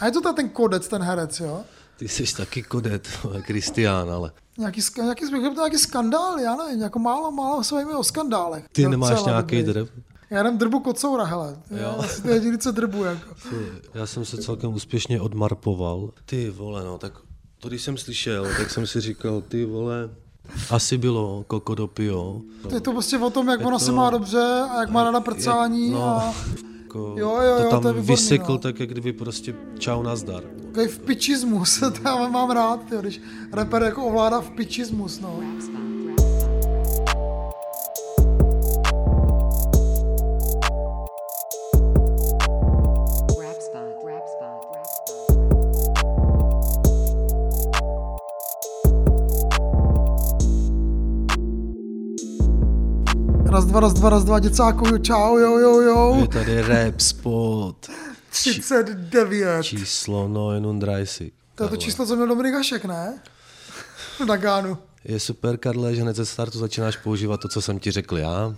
[0.00, 1.60] A je to ta ten kodec, ten herec, jo?
[1.96, 3.08] Ty jsi taky kodet,
[3.42, 8.64] Kristián, ale Nějaký, nějaký, nějaký, nějaký skandál, já nevím, jako málo, málo se o skandálech.
[8.72, 9.72] ty Docela nemáš nějaký dobrý.
[9.72, 9.88] drb.
[10.30, 11.56] Já jenom drbu kocoura, hele.
[11.70, 11.96] Já Jo.
[11.98, 13.34] asi to je jediný, co drbu, jako.
[13.94, 16.10] Já jsem se celkem úspěšně odmarpoval.
[16.26, 17.12] Ty vole, no, tak
[17.58, 20.10] to když jsem slyšel, tak jsem si říkal, ty vole,
[20.70, 22.40] asi bylo kokodopio.
[22.74, 25.04] Je to prostě o tom, jak Je ona to- se má dobře a jak má
[25.04, 26.34] ráda prcání no, a
[26.90, 28.58] Jako, Jo, jo, jo, to tam to výborný, vysekl no.
[28.58, 30.42] tak, jak kdyby prostě čau nazdar.
[30.66, 33.20] takový vpičismus, to já mám rád, tyjo, když
[33.52, 35.40] rapper jako ovládá vpičismus, no.
[53.60, 56.16] Raz, dva, raz, dva, raz, dva, děcáku, čau, jo, jo, jo.
[56.20, 57.90] Je tady rap spot,
[58.30, 59.62] 39.
[59.62, 61.32] číslo 930.
[61.54, 63.20] To je to číslo, co měl Dominik Hašek, ne?
[64.26, 64.78] Na Gánu.
[65.04, 68.54] Je super, Karle, že hned ze startu začínáš používat to, co jsem ti řekl já.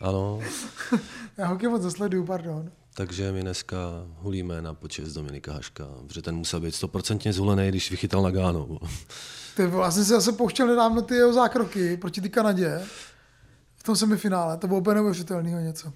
[0.00, 0.40] Ano,
[1.38, 2.70] Já hokej moc zasleduju, pardon.
[2.94, 3.76] takže my dneska
[4.18, 8.78] hulíme na počest Dominika Haška, protože ten musel být stoprocentně zhulený, když vychytal na Gánu.
[9.56, 12.80] Ty já jsem si zase pouštěl nedávno ty jeho zákroky proti té Kanadě.
[13.84, 15.92] V tom semifinále, to bylo úplně neuvěřitelného něco.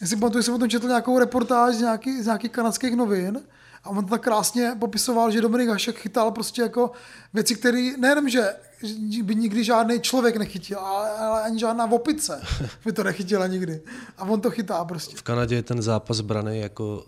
[0.00, 2.96] Já si pamatuju, že jsem o tom četl nějakou reportáž z nějakých, z nějakých kanadských
[2.96, 3.40] novin
[3.84, 6.90] a on to tak krásně popisoval, že Dominik Hašek chytal prostě jako
[7.34, 8.54] věci, které nejenom, že
[9.22, 12.42] by nikdy žádný člověk nechytil, ale, ale ani žádná opice
[12.84, 13.80] by to nechytila nikdy.
[14.18, 15.16] A on to chytá prostě.
[15.16, 17.06] V Kanadě je ten zápas braný jako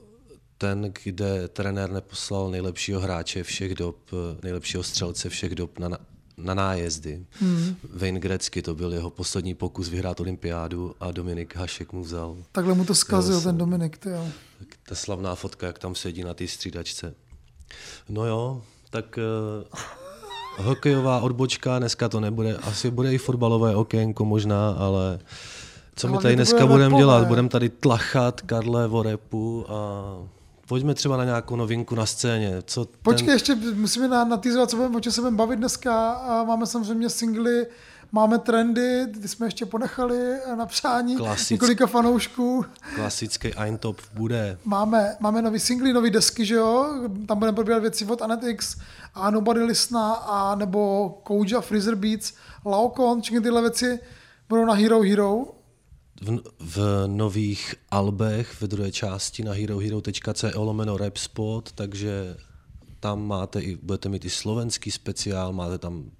[0.59, 3.97] ten, kde trenér neposlal nejlepšího hráče všech dob,
[4.43, 5.89] nejlepšího střelce všech dob na,
[6.37, 7.25] na nájezdy.
[7.41, 7.77] Hmm.
[7.95, 12.37] Wayne Gretzky, to byl jeho poslední pokus vyhrát olympiádu a Dominik Hašek mu vzal.
[12.53, 14.29] Takhle mu to zkazil ten Dominik, ty jo.
[14.89, 17.15] Ta slavná fotka, jak tam sedí na té střídačce.
[18.09, 19.19] No jo, tak
[20.59, 25.19] uh, hokejová odbočka, dneska to nebude, asi bude i fotbalové okénko možná, ale
[25.97, 27.27] co my Hlavně tady dneska bude budeme dělat?
[27.27, 30.15] Budeme tady tlachat Karle o repu a
[30.73, 32.63] pojďme třeba na nějakou novinku na scéně.
[32.67, 36.11] Co Počkej, ten, ještě musíme na- natýzovat, co budeme, o čem se budeme bavit dneska.
[36.13, 37.67] A máme samozřejmě singly,
[38.13, 40.19] máme trendy, ty jsme ještě ponechali
[40.57, 41.55] na přání Klasicky.
[41.55, 42.65] několika fanoušků.
[42.95, 44.59] klasický Eintop bude.
[44.65, 46.87] Máme, máme nový singly, nový desky, že jo?
[47.27, 48.77] Tam budeme probírat věci od Anetix
[49.15, 52.33] a Nobody Listna a nebo Kouja, Freezer Beats,
[52.65, 53.99] Laokon, všechny tyhle věci
[54.49, 55.45] budou na Hero Hero.
[56.23, 62.37] V, v nových albech ve druhé části na herohero.co lomeno Rapspot, takže
[63.01, 66.11] tam máte i, budete mít i slovenský speciál, máte tam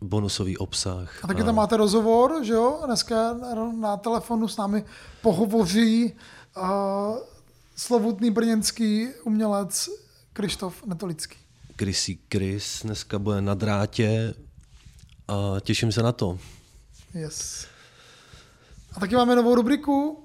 [0.00, 1.24] bonusový obsah.
[1.24, 2.82] A taky tam máte rozhovor, že jo?
[2.86, 3.32] Dneska
[3.80, 4.84] na telefonu s námi
[5.22, 6.12] pohovoří
[6.56, 7.18] uh,
[7.76, 9.88] slovutný brněnský umělec
[10.32, 11.36] Krištof Netolický.
[11.78, 14.34] Chrissy Chris dneska bude na drátě
[15.28, 16.38] a těším se na to.
[17.14, 17.66] Yes.
[18.96, 20.24] A taky máme novou rubriku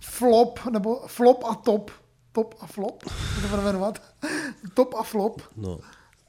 [0.00, 1.90] Flop, nebo Flop a Top.
[2.32, 4.02] Top a Flop, to budeme jmenovat.
[4.74, 5.40] Top a Flop.
[5.56, 5.78] No.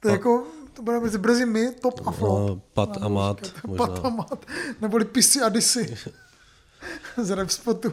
[0.00, 2.48] To je jako, to budeme mít brzy my, Top a Flop.
[2.48, 3.86] No, Pat a Mat, možná.
[3.86, 4.46] Pat a Mat.
[4.80, 5.96] Neboli Pisy a Disy.
[7.16, 7.92] Z rap spotu.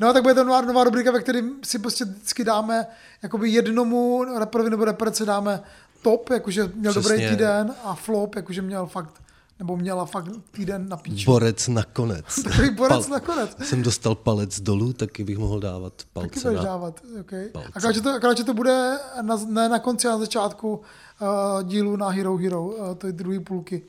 [0.00, 2.86] No tak bude to nová, nová rubrika, ve které si prostě vždycky dáme
[3.22, 5.62] jakoby jednomu reperovi nebo reperce dáme
[6.02, 7.08] top, jakože měl Přesně.
[7.10, 9.22] dobrý týden a flop, jakože měl fakt
[9.58, 11.30] nebo měla fakt týden na píču.
[11.30, 12.42] Borec nakonec.
[12.44, 13.56] Takový borec nakonec.
[13.62, 16.64] Jsem dostal palec dolů, taky bych mohl dávat Taky palce budeš na...
[16.64, 17.48] dávat, okay.
[17.48, 17.68] palce.
[17.74, 20.80] Akorát, že to, akorát, že to bude na, ne na konci, ale na začátku
[21.20, 23.82] uh, dílu na Hero Hero, uh, to je druhý půlky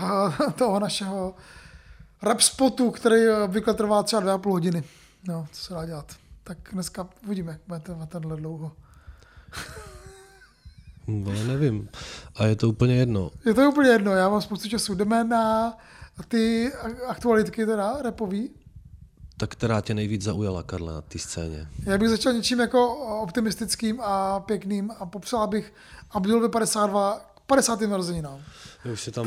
[0.00, 1.34] uh, toho našeho
[2.22, 4.84] rap spotu, který obvykle trvá třeba dvě a půl hodiny.
[5.28, 6.12] No, co se dá dělat.
[6.44, 8.72] Tak dneska uvidíme, jak bude trvat tenhle dlouho.
[11.06, 11.88] No, nevím.
[12.36, 13.30] A je to úplně jedno.
[13.44, 14.94] Je to úplně jedno, já mám spoustu času.
[14.94, 15.76] Jdeme na
[16.28, 16.72] ty
[17.06, 18.50] aktualitky teda, repový.
[19.36, 21.68] Tak která tě nejvíc zaujala, Karle, na té scéně?
[21.82, 25.72] Já bych začal něčím jako optimistickým a pěkným a popřál bych
[26.10, 27.80] Abdulovi 52 k 50.
[27.80, 28.40] narozeninám.
[28.92, 29.26] Už se tam,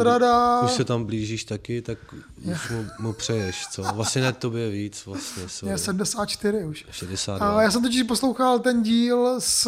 [0.66, 1.98] už se tam blížíš taky, tak
[2.44, 3.84] už mu, mu přeješ, co?
[3.94, 5.44] Vlastně ne tobě víc, vlastně.
[5.44, 5.78] Je Sorry.
[5.78, 6.86] 74 už.
[6.92, 7.58] 62.
[7.58, 9.68] A já jsem totiž poslouchal ten díl s,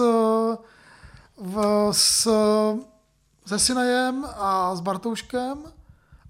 [1.93, 2.29] s,
[3.45, 5.57] se Sinajem a s Bartouškem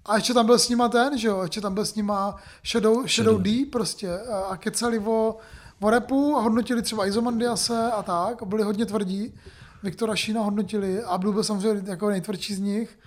[0.04, 2.36] a ještě tam byl s nima ten, že jo, ještě tam byl s nima
[2.66, 5.36] Shadow, Shadow D prostě a- kecali o,
[5.80, 9.34] o repu a hodnotili třeba Izomandiase a tak a byli hodně tvrdí.
[9.82, 12.98] Viktora Šína hodnotili a Abdul byl samozřejmě jako nejtvrdší z nich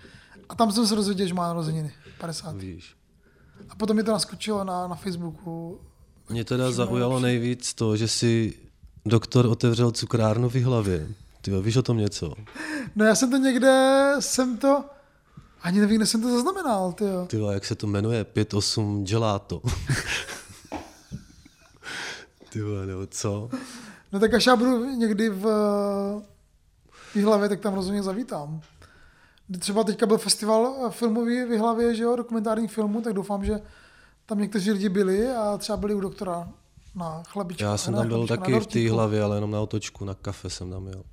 [0.50, 2.56] a tam jsem se dozvěděl, že má narozeniny, 50.
[2.56, 2.96] Víš.
[3.70, 5.80] A potom mi to naskočilo na, na Facebooku.
[6.30, 8.54] Mě teda zaujalo nejvíc to, že si
[9.06, 11.08] doktor otevřel cukrárnu v hlavě.
[11.46, 12.34] Ty víš o tom něco?
[12.96, 14.84] No já jsem to někde, jsem to,
[15.62, 17.26] ani nevím, kde jsem to zaznamenal, ty jo.
[17.30, 18.24] Ty jo, jak se to jmenuje?
[18.24, 19.62] 5-8 gelato.
[22.50, 23.50] Ty jo, nebo co?
[24.12, 25.42] No tak až já budu někdy v,
[27.16, 28.62] v hlavě, tak tam rozhodně zavítám.
[29.48, 33.46] Kdy Třeba teďka byl festival eh, filmový v hlavě, že jo, dokumentárních filmů, tak doufám,
[33.46, 33.62] že
[34.26, 36.50] tam někteří lidi byli a třeba byli u doktora
[36.96, 37.64] na chlebičku.
[37.64, 40.72] Já jsem tam byl taky v té hlavě, ale jenom na otočku, na kafe jsem
[40.72, 41.04] tam jel.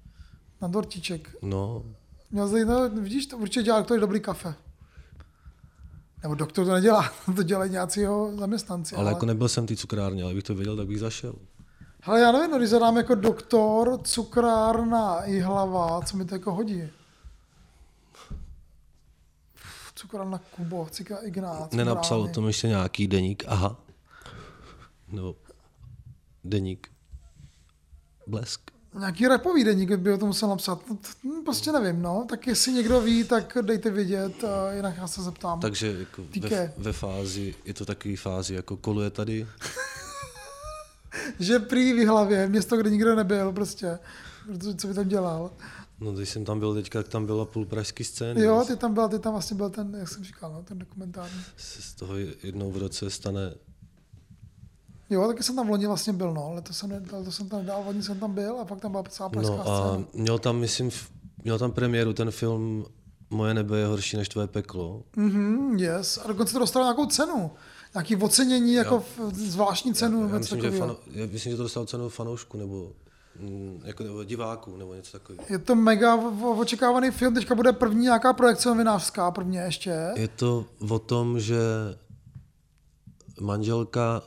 [0.62, 1.36] Na dortíček.
[1.42, 1.82] No,
[2.30, 4.54] Měl zde, no, vidíš, to určitě dělá doktor dobrý kafe.
[6.22, 8.96] Nebo doktor to nedělá, to dělají nějací jeho zaměstnanci.
[8.96, 11.34] ale jako nebyl jsem té cukrárně, ale bych to věděl, tak bych zašel.
[12.00, 16.54] Hele, já nevím, no, když zadám jako doktor, cukrárna i hlava, co mi to jako
[16.54, 16.82] hodí?
[19.94, 21.72] Cukrárna Kubo, Cika Ignác.
[21.72, 23.76] Nenapsal o tom ještě nějaký deník, aha.
[25.08, 25.34] No,
[26.44, 26.88] deník.
[28.26, 28.71] Blesk.
[28.98, 30.90] Nějaký repový deník by o tom musel napsat.
[30.90, 32.26] No, hm, Prostě nevím, no.
[32.28, 35.60] Tak jestli někdo ví, tak dejte vědět, a jinak já se zeptám.
[35.60, 39.46] Takže jako ve, ve, fázi, je to takový fázi, jako koluje tady.
[41.40, 43.98] Že prý v hlavě, město, kde nikdo nebyl, prostě.
[44.46, 45.50] Protože co by tam dělal.
[46.00, 48.42] No, když jsem tam byl teďka, tak tam byla půl pražský scény.
[48.42, 51.40] Jo, ty tam byl, ty tam vlastně byl ten, jak jsem říkal, no, ten dokumentární.
[51.56, 53.54] Se z toho jednou v roce stane
[55.14, 57.48] Jo, taky jsem tam v loni vlastně byl, no, ale to jsem, nedal, to jsem
[57.48, 59.90] tam nedal, v loni jsem tam byl a pak tam byla celá pražská No a
[59.90, 60.04] scéna.
[60.12, 60.90] měl tam, myslím,
[61.44, 62.84] měl tam premiéru ten film
[63.32, 65.02] Moje nebe je horší než tvoje peklo.
[65.16, 66.18] Mhm, yes.
[66.24, 67.50] A dokonce to dostalo nějakou cenu.
[67.94, 70.20] Nějaký ocenění, jako v, zvláštní cenu.
[70.20, 72.92] Já něco myslím, že, fano, já myslím, že to dostal cenu fanoušku nebo,
[73.40, 75.44] mm, jako, nebo diváků nebo něco takového.
[75.48, 76.16] Je to mega
[76.56, 80.10] očekávaný film, teďka bude první nějaká projekce novinářská, prvně ještě.
[80.16, 81.58] Je to o tom, že
[83.40, 84.22] manželka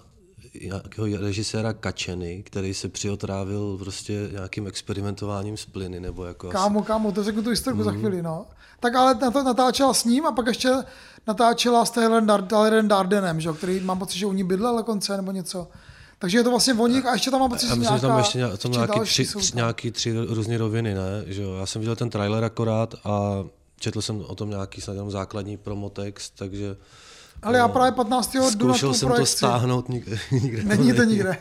[0.64, 6.84] nějakého režiséra Kačeny, který se přiotrávil prostě nějakým experimentováním s plyny, nebo jako asi, Kámo,
[6.84, 7.86] kámo, to řeknu tu historiku Mhm.
[7.86, 8.46] za chvíli, no.
[8.80, 10.72] Tak ale na to natáčela s ním a pak ještě
[11.28, 15.68] natáčela s Taylorem Dardenem, že, který mám pocit, že u ní bydlel dokonce nebo něco.
[16.20, 18.10] Takže je to vlastně o nich a ještě tam mám pocit, že myslím, že tam
[18.10, 21.24] nějaká, ještě, nějak- tam nějaký, tři, tři, nějaký tři různé roviny, ne?
[21.26, 21.54] Že jo?
[21.56, 23.44] Já jsem viděl ten trailer akorát a
[23.80, 26.76] četl jsem o tom nějaký snad jenom základní promotext, takže
[27.46, 28.36] Ale já právě 15.
[28.56, 29.38] jdu na tu jsem to projekci.
[29.38, 31.38] stáhnout, nik- nikde Není to nikde.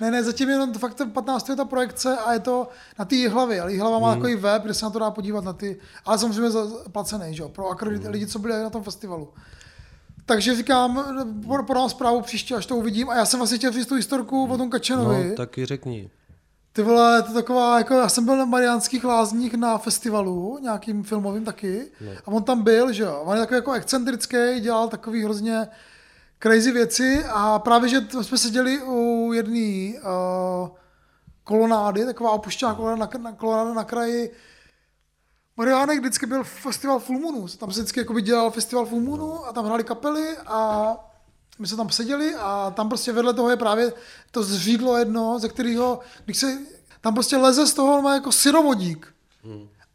[0.00, 1.48] Ne, ne, zatím jenom to fakt 15.
[1.48, 2.68] je ta projekce a je to
[2.98, 5.52] na té hlavě, ale hlava má takový web, kde se na to dá podívat na
[5.52, 9.28] ty, ale samozřejmě za, placený, že jo, pro akredit, lidi, co byli na tom festivalu.
[10.26, 11.04] Takže říkám,
[11.46, 13.10] pod- podám zprávu příště, až to uvidím.
[13.10, 15.28] A já jsem vlastně chtěl říct tu historku o tom Kačenovi.
[15.28, 16.10] No, tak ji řekni.
[16.76, 21.44] Ty vole, to taková, jako já jsem byl na Mariánských lázních na festivalu, nějakým filmovým
[21.44, 22.12] taky, no.
[22.26, 25.68] a on tam byl, že jo, on je takový jako excentrický, dělal takový hrozně
[26.42, 30.68] crazy věci a právě, že jsme seděli u jedné uh,
[31.44, 34.34] kolonády, taková opuštěná kolonáda na, na, kolonáda na kraji
[35.56, 39.52] Mariánek vždycky byl festival Full Moonu, tam se vždycky jakoby dělal festival Full Moonu a
[39.52, 40.96] tam hráli kapely a
[41.58, 43.92] my jsme tam seděli a tam prostě vedle toho je právě
[44.30, 46.58] to zřídlo jedno, ze kterého, když se,
[47.00, 49.14] tam prostě leze z toho má jako syrovodík.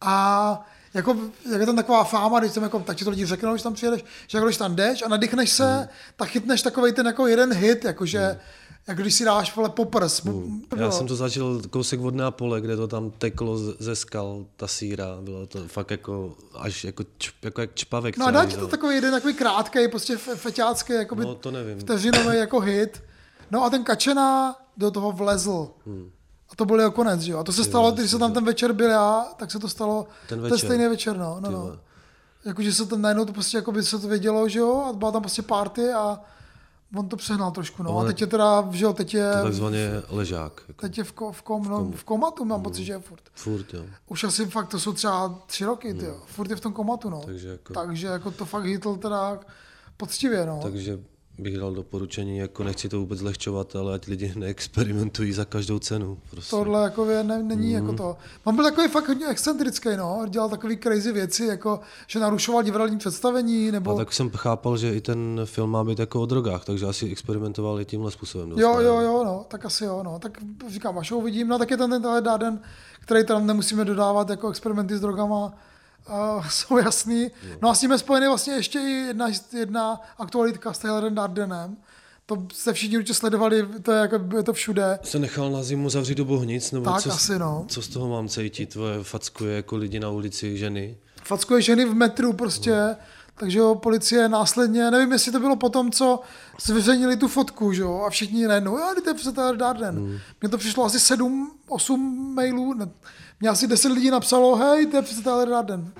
[0.02, 1.18] A jako,
[1.52, 3.74] jak je tam taková fáma, když tam jako, tak ti to lidi řeknou, když tam
[3.74, 7.54] přijedeš, že jako když tam jdeš a nadechneš se, tak chytneš takový ten jako jeden
[7.54, 8.40] hit, jakože,
[8.88, 10.22] jak když si dáš vole poprs.
[10.78, 15.06] Já jsem to zažil kousek od Neapole, kde to tam teklo ze skal, ta síra,
[15.22, 18.18] bylo to fakt jako, až jako, čp, jako jak čpavek.
[18.18, 18.68] No a dá ti to jo.
[18.68, 21.80] takový jeden takový krátký, prostě fe- feťácký, jakoby No, to nevím.
[21.80, 23.04] vteřinový jako hit.
[23.52, 25.70] No a ten Kačena do toho vlezl.
[25.86, 26.12] Hmm.
[26.52, 27.38] A to byl jeho konec, že jo?
[27.40, 30.08] A to se stalo, když jsem tam ten večer byl já, tak se to stalo
[30.30, 30.58] Ten ten večer.
[30.68, 31.38] stejný večer, no.
[31.40, 31.78] no, no.
[32.46, 34.86] Jakože se tam najednou to prostě jako by se to vědělo, že jo?
[34.90, 36.20] A byla tam prostě party a
[36.96, 37.90] on to přehnal trošku, no.
[37.90, 40.62] A On- teď je teda, že jo, teď je, To takzvaně ležák.
[40.68, 43.22] Jako, teď je v, ko, v, kom, no, v komatu, mám pocit, že je furt.
[43.34, 43.84] furt, jo.
[44.08, 46.18] Už asi fakt, to jsou třeba tři roky, ty jo.
[46.26, 47.22] Furt je v tom komatu, no.
[47.26, 49.40] Takže jako- Takže jako to fakt hitl teda
[49.98, 50.60] poctivě, no.
[50.64, 51.00] Takže
[51.40, 56.18] bych dal doporučení, jako nechci to vůbec zlehčovat, ale ať lidi neexperimentují za každou cenu.
[56.32, 56.50] Prostě.
[56.50, 57.76] Tohle jako je, ne, není Mhm.
[57.76, 58.18] jako to.
[58.44, 60.26] On byl takový fakt hodně excentrický, no.
[60.30, 63.92] Dělal takový crazy věci, jako že narušoval divadelní představení, nebo...
[63.92, 67.12] A tak jsem chápal, že i ten film má být jako o drogách, takže asi
[67.12, 68.50] experimentoval i tímhle způsobem.
[68.50, 70.20] dost, Jo, jo, jo, no, tak asi jo, no.
[70.20, 70.38] Tak
[70.70, 72.60] říkám, až ho uvidím, no tak je ten Tyler Darden,
[73.02, 75.54] který tam nemusíme dodávat jako experimenty s drogama,
[76.10, 77.32] uh, jsou jasný.
[77.62, 81.78] No a s tím je spojený vlastně ještě i jedna, jedna aktualitka s Tylerem Dardenem.
[82.26, 85.00] To se všichni určitě sledovali, to je, jako, je to všude.
[85.04, 87.66] Se nechal na zimu zavřít do bohnic, nebo Tak co, asi, no.
[87.68, 88.70] co z toho mám cítit?
[88.70, 90.98] Tvoje fackuje jako lidi na ulici, ženy.
[91.24, 92.96] Fackuje ženy v metru prostě,
[93.40, 96.20] Takže jo, policie následně, nevím, jestli to bylo potom, co
[96.62, 99.96] zveřejnili tu fotku, že jo, a všichni najednou, jo, to je přece Darden.
[99.96, 100.18] Hmm.
[100.42, 102.90] Mně to přišlo asi 7, 8 mailů, ne,
[103.40, 105.04] mě asi 10 lidí napsalo, hej, to je
[105.46, 105.92] Darden.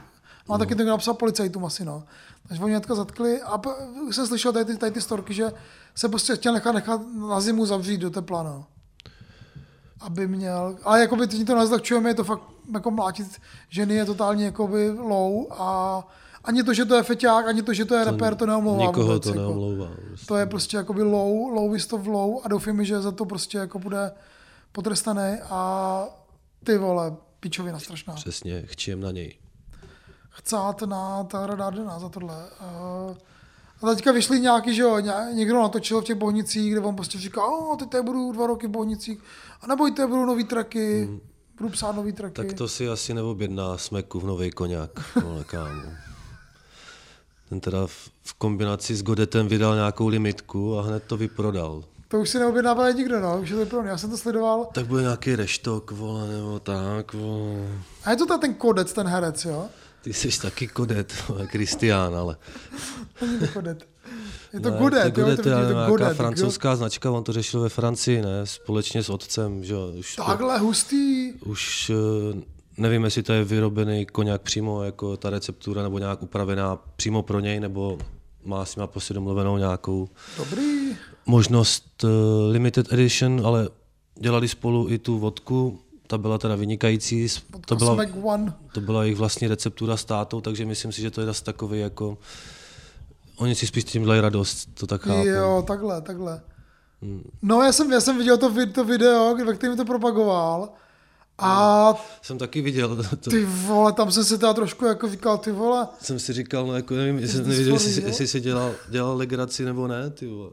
[0.50, 2.04] No a taky to napsal policajtům asi, no.
[2.48, 3.70] Takže oni hnedka zatkli a p-
[4.08, 5.52] už jsem slyšel tady ty, tady ty storky, že
[5.96, 8.66] se prostě chtěl nechat, nechat na zimu zavřít do tepla, no.
[10.02, 12.42] Aby měl, ale jakoby teď to nezlehčujeme, je to fakt
[12.74, 13.28] jako mlátit
[13.70, 16.04] ženy je totálně jakoby low a
[16.44, 19.06] ani to, že to je feťák, ani to, že to je rapper, to neomlouvá Nikoho
[19.08, 19.42] vůbec, to jako.
[19.42, 19.88] neomlouvá.
[20.08, 20.26] prostě.
[20.26, 23.80] To je prostě jakoby low, lowest of low a doufám, že za to prostě jako
[23.80, 24.12] bude
[24.72, 26.04] potrestaný a
[26.64, 28.14] ty vole, pičovina strašná.
[28.14, 29.38] Přesně, chčím na něj.
[30.30, 32.46] Chcát na Tyler Dardena za tohle.
[32.62, 33.16] Eh,
[33.82, 37.18] A teďka vyšli nějaký, že jo, ně- někdo natočil v těch bohnicích, kde on prostě
[37.18, 39.20] říká, o, teď tady budu dva roky v bohnicích,
[39.62, 41.20] a nebojte, budou nový tracky, hmm.
[41.58, 42.36] budu psát nový tracky.
[42.36, 45.82] Tak to si asi neobjedná smeku v nový koněk, vole kámo.
[47.50, 51.84] Ten teda v, v kombinaci s Godetem vydal nějakou limitku a hned to vyprodal.
[52.12, 53.90] To už si neobjednává nikdo, no, už je to pro mě.
[53.90, 54.68] Já jsem to sledoval.
[54.74, 57.68] Tak bude nějaký reštok, vole, nebo tak, vole.
[58.04, 59.66] A je to ta- ten kodec, ten herec, jo?
[60.02, 62.38] Ty jsi taky Godet, vole, Kristián, ale...
[63.22, 63.88] Není to kodet.
[64.54, 66.18] Je to Ne, Godet, to jo, je to Godet, je to nějaká Godet.
[66.18, 69.92] francouzská značka, on to řešil ve Francii, ne, společně s otcem, že jo.
[70.00, 71.34] Už, to, Takhle hustý.
[71.46, 72.42] už eh,
[72.78, 77.40] nevím, jestli to je vyrobený koněk přímo, jako ta receptura, nebo nějak upravená přímo pro
[77.40, 77.98] něj, nebo
[78.46, 80.98] má s nima prostě domluvenou nějakou Dobrý.
[81.26, 82.10] Možnost uh,
[82.52, 83.70] limited edition, ale
[84.20, 87.28] dělali spolu i tu vodku, ta byla teda vynikající,
[87.66, 87.98] to byla,
[88.74, 91.80] to byla jejich vlastní receptura s tátou, takže myslím si, že to je zase takový
[91.80, 92.18] jako,
[93.38, 95.28] oni si spíš tím dělají radost, to tak chápu.
[95.28, 96.42] Jo, takhle, takhle.
[97.02, 97.24] Hmm.
[97.42, 100.70] No, já jsem, já jsem viděl to, to video, ve kterém to propagoval.
[101.38, 105.52] A Jsem taky viděl, to, ty vole, tam jsem se teda trošku jako říkal, ty
[105.52, 109.66] vole, jsem si říkal, no jako nevím, jestli, for jestli, jestli si dělal, dělal legraci
[109.66, 110.50] nebo ne, ty vole.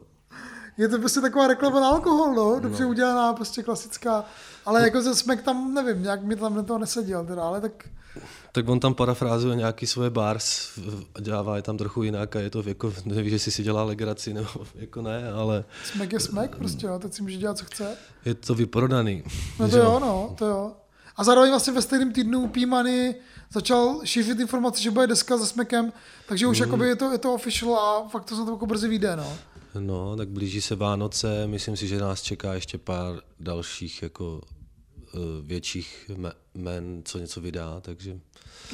[0.78, 2.88] Je to prostě taková reklama na alkohol, no, dobře no.
[2.88, 4.24] udělaná, prostě klasická.
[4.66, 7.88] Ale jako ze smek tam, nevím, nějak mi tam to neseděl teda, ale tak
[8.52, 10.78] Tak on tam parafrázuje nějaký svoje bars
[11.14, 14.34] a dělává je tam trochu jinak a je to jako, nevíš, jestli si dělá legraci
[14.34, 17.96] nebo jako ne, ale smek je smek, prostě, jo, teď si může dělat, co chce.
[18.24, 19.22] je to vyprodaný.
[19.58, 20.72] No to že jo, no, to jo.
[21.16, 23.14] A zároveň vlastně ve stejném týdnu P-Money
[23.52, 25.92] začal šířit informace, že bude deska se smekem,
[26.28, 26.64] takže už mm.
[26.64, 29.32] jakoby je to, je to official a fakt to se to jako brzy vyjde, no.
[29.78, 34.40] No, tak blíží se Vánoce, myslím si, že nás čeká ještě pár dalších jako
[35.14, 38.18] eh, větších me- men, co něco vydá, takže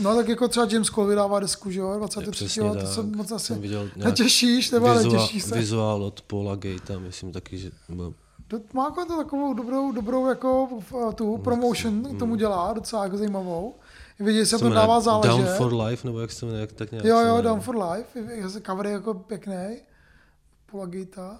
[0.03, 2.31] No tak jako třeba James Cole vydává desku, že jo, 23.
[2.31, 5.55] přesně to se moc asi Jsem viděl netěšíš, nebo vizua- netěšíš se.
[5.59, 8.15] vizuál od Paula Gatea, myslím taky, že byl
[8.49, 13.05] To má jako to takovou dobrou, dobrou jako v- tu promotion k tomu dělá, docela
[13.05, 13.75] jako zajímavou.
[14.21, 15.29] Vidět, se to dává záležet.
[15.37, 17.41] Down for Life, nebo jak se jmenuje, tak nějak Jo, jo.
[17.43, 19.77] Down for Life, je- je- cover je jako pěkný,
[20.73, 21.39] Paula Gatea.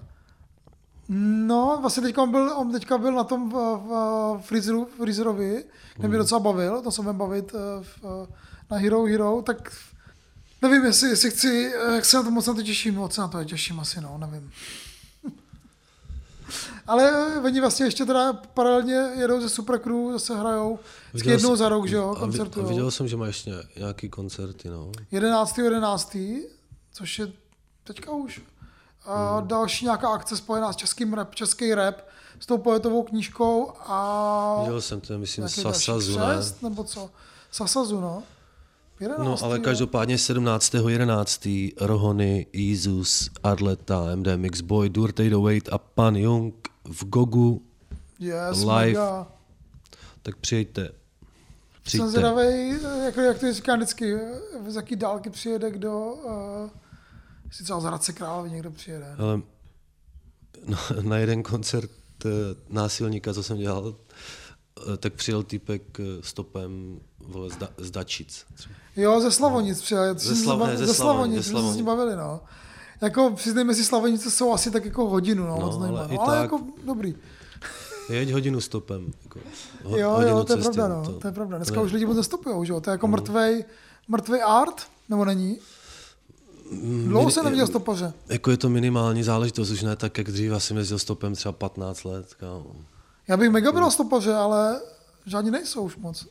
[1.09, 5.63] No, vlastně teďka on byl, on teďka byl na tom v, v Freezeru, Freezerovi,
[5.95, 8.27] kde mě docela bavil, to se budeme bavit eh, v,
[8.71, 9.73] na Hero Hero, tak
[10.61, 13.21] nevím, jestli, jestli chci, eh, jak se na to moc na to těším, moc se
[13.21, 14.51] na to těším asi, no, nevím.
[16.87, 21.49] Ale eh, oni vlastně ještě teda paralelně jedou ze Super Crew, zase hrajou vždycky jednou
[21.49, 22.65] jsem- za rok, že jo, koncertujou.
[22.65, 24.91] A viděl jsem, že má ještě ně- nějaký koncerty, no.
[25.11, 25.57] 11.
[25.57, 26.17] 11.
[26.93, 27.31] což je
[27.83, 28.41] teďka už.
[29.05, 29.47] A Hmm.
[29.47, 31.95] další nějaká akce spojená s českým rap, český rap,
[32.39, 36.25] s tou poetovou knížkou a Viděl jsem to, myslím, Sasazu, ne?
[36.33, 37.09] křest, nebo co?
[37.51, 38.23] Sasazu, no.
[38.99, 39.25] 11.
[39.41, 41.73] No, ale každopádně 17.11.
[41.81, 47.61] Rohony, Izus, Arleta, MD Mix Boy, Durtej the Wait a Pan Jung v Gogu,
[48.19, 48.85] yes, live.
[48.85, 49.27] Mega.
[50.23, 50.81] tak přijďte.
[50.83, 50.91] Jsem
[51.83, 52.07] Přijďte.
[52.09, 54.17] zvědavej, jako, jak to říká vždycky,
[54.67, 56.69] z jaký dálky přijede kdo, uh,
[57.53, 59.15] jestli třeba z Hradce Králové někdo přijede.
[59.17, 59.41] Ale
[60.65, 61.91] na, na jeden koncert
[62.25, 62.29] eh,
[62.69, 63.95] násilníka, co jsem dělal,
[64.93, 68.45] eh, tak přijel týpek eh, stopem vole, z, da, z Dačic.
[68.95, 70.19] Jo, ze Slavonic přijel.
[70.19, 71.75] Ze Slav- ne, ze ze Slavonic, Slavonic, ze jsme se s Slavonic.
[71.75, 72.41] ním bavili, no.
[73.01, 76.21] Jako přiznejme si, Slavonice jsou asi tak jako hodinu, no, No, moc nejma, ale no,
[76.21, 77.15] ale tak- jako dobrý.
[78.09, 79.13] Jeď hodinu stopem.
[79.23, 79.39] Jako,
[79.83, 81.57] ho, Jo, hodinu jo, to je cesty, pravda, no, to- to je pravda.
[81.57, 81.81] Dneska ne.
[81.81, 83.65] už lidi moc nestopujou, že jo, to je jako mrtvej,
[84.07, 85.59] mrtvej art, nebo není?
[87.07, 88.13] Dlouho se neviděl stopaře.
[88.29, 92.03] Jako je to minimální záležitost, už ne tak, jak dřív, asi jezdil stopem třeba 15
[92.03, 92.33] let.
[92.33, 92.75] Kámo.
[93.27, 94.81] Já bych mega byl stopaře, ale
[95.25, 96.27] žádní nejsou už moc.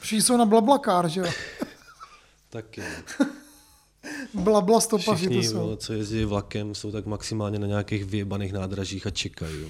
[0.00, 1.26] Všichni jsou na blablakár, že jo.
[2.50, 2.82] Taky.
[4.34, 5.58] Blabla stopaři to Všichni, jsou.
[5.58, 9.62] vole, co jezdí vlakem, jsou tak maximálně na nějakých vyjebaných nádražích a čekají.
[9.62, 9.68] jo.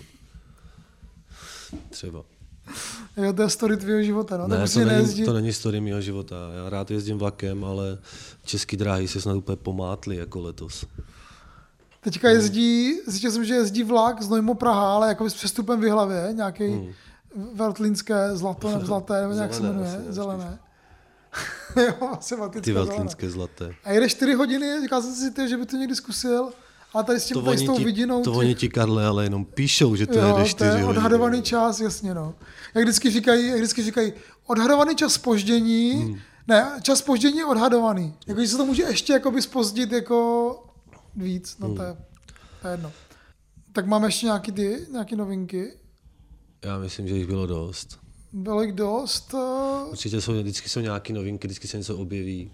[1.91, 2.23] Třeba.
[3.17, 4.49] Jo, to je story tvýho života, no.
[4.49, 5.25] Ne, už to není, nejezdí.
[5.25, 6.37] to není story mého života.
[6.57, 7.99] Já rád jezdím vlakem, ale
[8.45, 10.87] český dráhy se snad úplně pomátly jako letos.
[12.01, 15.85] Teďka jezdí, zjistil jsem, že jezdí vlak z Nojmo Praha, ale jako s přestupem v
[15.85, 16.93] Jihlavě, nějaký hmm.
[17.55, 20.59] Veltlínské zlato nebo zlaté, nebo nějak se Zelené jmenuje, asi, ne, zelené.
[21.77, 22.17] jo,
[22.51, 22.73] Ty zelené.
[22.75, 23.75] veltlínské zlaté.
[23.85, 26.53] A jede 4 hodiny, říkal jsem si, ty, že by to někdy zkusil,
[26.93, 29.07] ale tady s tím, To tady s tou ti, vidinou to těch- oni ti, Karle,
[29.07, 30.89] ale jenom píšou, že to jo, jede to 4 je hodiny.
[30.89, 32.35] odhadovaný čas, jasně, no.
[32.75, 34.13] Jak vždycky říkají, jak vždycky říkají,
[34.47, 36.19] odhadovaný čas spoždění, hmm.
[36.49, 38.15] ne, čas spoždění je odhadovaný.
[38.27, 40.51] Jako, že se to může ještě jakoby spozdit jako
[41.17, 41.97] víc, no to je,
[42.63, 42.93] to je jedno.
[43.73, 45.73] Tak máme ještě nějaký ty, nějaký novinky.
[46.65, 47.99] Já myslím, že jich bylo dost.
[48.33, 49.35] Bylo jich dost.
[49.35, 52.51] Uh, Určitě jsou, vždycky jsou nějaké novinky, vždycky se něco objeví.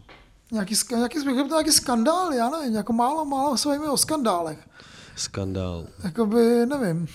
[0.53, 4.69] Nějaký, nějaký, nějaký, nějaký skandál, já nevím, jako málo, málo se o skandálech.
[5.17, 5.87] Skandál.
[6.05, 7.07] Jakoby, nevím,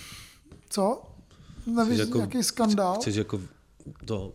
[0.70, 1.02] co?
[1.66, 2.96] Nevíš, jako- nějaký skandál?
[2.96, 3.42] Chceš jako
[4.06, 4.34] to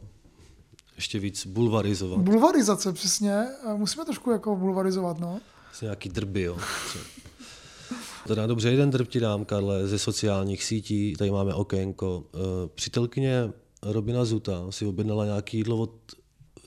[0.96, 2.18] ještě víc bulvarizovat.
[2.18, 3.46] Bulvarizace, přesně.
[3.76, 5.40] Musíme trošku jako bulvarizovat, no.
[5.72, 6.58] Asi nějaký drby, jo.
[8.26, 12.24] Teda dobře, jeden drb ti dám, Karle, ze sociálních sítí, tady máme okénko.
[12.34, 12.38] Eh,
[12.74, 15.92] Přítelkyně Robina Zuta si objednala nějaký jídlo od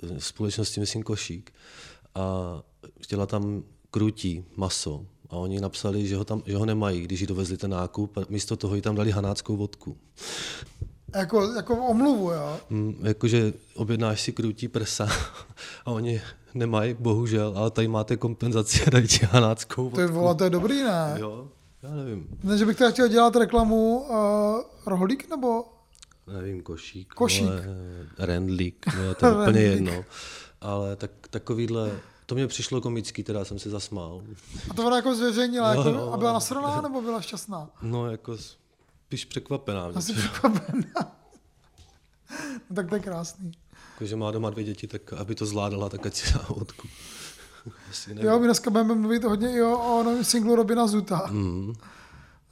[0.03, 1.53] eh, společnosti, myslím, Košík.
[2.15, 2.61] A
[3.01, 5.05] chtěla tam krutí, maso.
[5.29, 8.17] A oni napsali, že ho, tam, že ho nemají, když jí dovezli ten nákup.
[8.17, 9.97] A místo toho jí tam dali hanáckou vodku.
[11.15, 12.59] Jako, jako omluvu, jo.
[12.69, 15.07] Mm, jakože objednáš si krutí prsa
[15.85, 16.21] a oni
[16.53, 20.19] nemají, bohužel, ale tady máte kompenzaci a dají ti hanáckou To je, vodku.
[20.21, 21.15] vole, to je dobrý, ne?
[21.19, 21.47] Jo,
[21.83, 22.27] já nevím.
[22.43, 24.15] Ne, že bych teda chtěl dělat reklamu uh,
[24.85, 25.63] rohlík nebo
[26.33, 27.49] Nevím, košík, Košík.
[28.17, 30.05] Rendlík, no, to je úplně jedno.
[30.65, 31.91] Ale tak, takovýhle,
[32.25, 34.21] to mě přišlo komický, teda jsem se zasmál.
[34.69, 36.11] a to ona jako zveřejnila Jo, jako, jo.
[36.13, 37.69] a byla nasraná nebo byla šťastná?
[37.81, 38.37] No, jako
[39.05, 39.85] spíš překvapená.
[39.95, 40.87] Asi překvapená.
[42.69, 43.51] no, tak to je krásný.
[43.93, 46.45] jako, že má doma dvě děti, tak aby to zvládala, tak ať si dá
[48.07, 48.25] nevím.
[48.25, 51.27] Jo, my dneska budeme mluvit hodně i o, o novém singlu Robina Zuta.
[51.31, 51.73] Mm.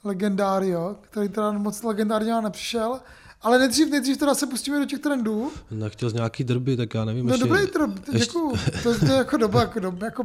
[0.04, 3.00] Legendario, který teda moc legendárně nepřišel.
[3.44, 5.52] Ale nejdřív, nejdřív teda se pustíme do těch trendů.
[5.70, 7.26] No, chtěl z nějaký drby, tak já nevím.
[7.26, 8.52] No ještě, dobrý ještě- děkuju.
[8.82, 10.24] To, to je jako doba, jako doba, jako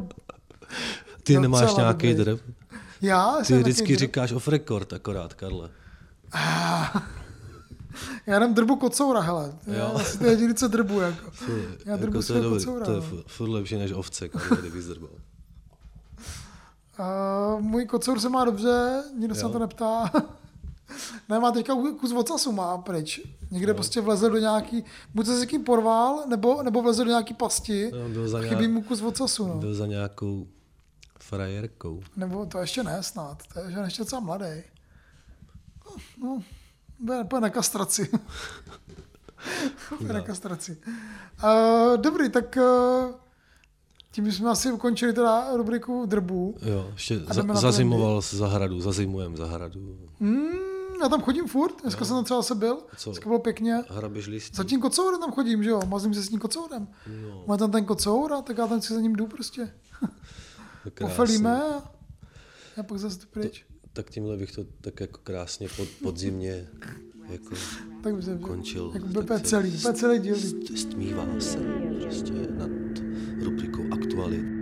[1.24, 2.26] Ty docela nemáš nějaký dobrý.
[2.26, 2.40] drb?
[3.02, 4.00] já Ty jsem vždycky drb.
[4.00, 5.70] říkáš off record akorát, Karle.
[8.28, 9.54] Já dám drbu kocoura, hele.
[9.68, 11.32] Já asi to je jediný, co drbu, jako.
[11.32, 11.52] Fy,
[11.86, 13.04] Já drbu to je, dobrý, kocoura, to je no.
[13.04, 15.10] fu- furt lepší než ovce, Karle, kdyby zdrbal.
[17.00, 19.48] Uh, můj kocour se má dobře, nikdo se Jo.
[19.48, 20.12] na to neptá.
[21.30, 23.22] Ne, má teďka kus ocasu má pryč.
[23.52, 27.34] Někde prostě vleze do nějaký, buď se s někým porval, nebo, nebo vleze do nějaký
[27.34, 27.92] pasti.
[27.94, 29.56] No, byl, za Chybí nějak, mu kus ocasu, no.
[29.56, 30.48] byl za nějakou
[31.20, 32.02] frajerkou.
[32.16, 34.64] Nebo to ještě ne snad, to je že ještě docela mladý.
[35.86, 36.44] No, no
[37.00, 38.10] bude, bude na kastraci.
[40.02, 40.78] bude na kastraci.
[41.44, 43.16] Uh, dobrý, tak uh,
[44.12, 46.56] tím jsme asi ukončili teda rubriku drbů.
[46.62, 49.98] Jo, ještě za, zazimoval zahradu, zazimujem zahradu.
[50.20, 50.69] Mm,
[51.02, 53.10] já tam chodím furt, dneska jsem tam třeba se byl, Co?
[53.10, 53.84] dneska bylo pěkně.
[53.90, 54.56] Hrabeš listí.
[54.56, 56.88] Za tím kocourem tam chodím, že jo, mazím se s tím kocourem.
[57.22, 59.74] No, Má tam ten kocour a tak já tam si za ním jdu prostě.
[60.84, 61.08] to.
[61.08, 61.92] Pofelíme a
[62.78, 63.66] já pak zase pryč.
[63.94, 66.68] Tak tímhle bych to tak jako krásně pod, podzimně
[67.30, 67.56] jako
[68.04, 68.92] Tak by se končil.
[68.94, 69.08] jako
[69.38, 70.36] se celý, celý díl.
[70.76, 71.58] Stmívá se
[72.02, 72.70] prostě nad
[73.44, 74.59] rubrikou aktualit.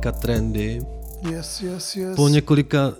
[0.00, 0.80] Rubrika Trendy.
[1.30, 2.16] Yes, yes, yes.
[2.16, 2.92] Po několika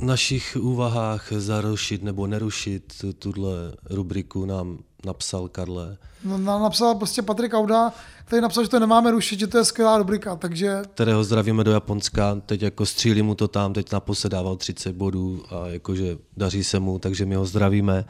[0.00, 7.22] našich úvahách zarušit nebo nerušit tu- tuhle rubriku nám napsal Karle, No, na- napsal prostě
[7.22, 7.92] Patrik Auda,
[8.24, 11.70] který napsal, že to nemáme rušit, že to je skvělá rubrika, takže kterého zdravíme do
[11.70, 16.64] Japonska, teď jako střílí mu to tam, teď naposled dával 30 bodů a jakože daří
[16.64, 18.04] se mu, takže my ho zdravíme.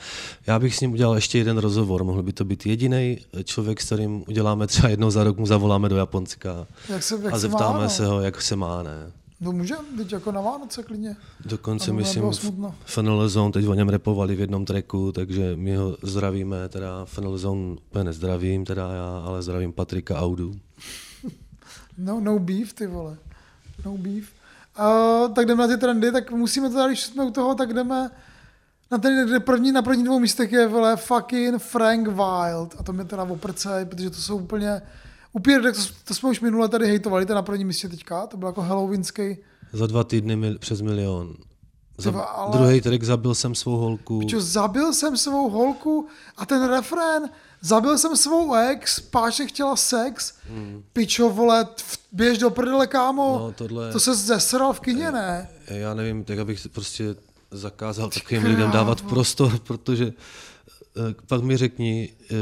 [0.46, 3.86] Já bych s ním udělal ještě jeden rozhovor, mohl by to být jediný člověk, s
[3.86, 7.48] kterým uděláme třeba jednou za rok, mu zavoláme do Japonska jak se, jak a se
[7.48, 7.88] má, zeptáme no.
[7.90, 9.12] se ho, jak se má, ne.
[9.40, 11.16] No můžeme, teď jako na Vánoce klidně.
[11.44, 12.32] Dokonce myslím.
[12.84, 17.38] Funnel Zone teď o něm repovali v jednom tracku, takže my ho zdravíme, teda Funnel
[17.38, 20.54] Zone úplně nezdravím, teda já, ale zdravím Patrika Audu.
[22.00, 23.16] No, no beef, ty vole.
[23.84, 24.32] No beef.
[24.78, 28.10] Uh, tak jdeme na ty trendy, tak musíme teda, když jsme u toho, tak jdeme
[28.90, 32.74] na ten, kde první, na první dvou místech je vole fucking Frank Wild.
[32.78, 34.82] A to mě teda oprce, protože to jsou úplně,
[35.38, 38.48] upěr, to, to jsme už minule tady hejtovali, to na prvním místě teďka, to byl
[38.48, 39.36] jako halloweenský,
[39.72, 41.34] Za dva týdny mil, přes milion.
[41.98, 44.22] Za, Tyva, ale- Druhý track zabil jsem svou holku.
[44.22, 47.22] Čo, zabil jsem svou holku a ten refrén,
[47.60, 50.82] zabil jsem svou ex, páče chtěla sex, Hmm.
[50.92, 55.48] pičo, vole, v- běž do prdele, kámo, No, tohle- to se zesral v kině, ne?
[55.66, 57.14] Já nevím, tak abych prostě
[57.50, 58.56] zakázal takovým krávo.
[58.56, 60.12] lidem dávat prostor, protože
[60.96, 62.34] eh, pak mi řekni, eh,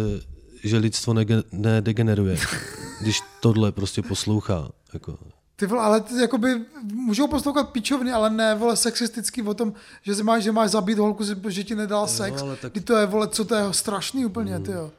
[0.64, 2.38] že lidstvo nege- nedegeneruje,
[3.00, 4.68] když tohle prostě poslouchá.
[4.94, 5.18] Jako.
[5.56, 10.14] Ty vole, ale ty, jakoby, můžou poslouchat pičovny, ale ne, vole, sexistický o tom, že,
[10.14, 12.42] si máš, že máš zabít holku, že- ti nedala sex.
[12.42, 14.90] ale tak- Ty to je, vole, co to je strašný úplně, ty jo.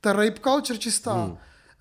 [0.00, 1.30] Ta rape culture čistá.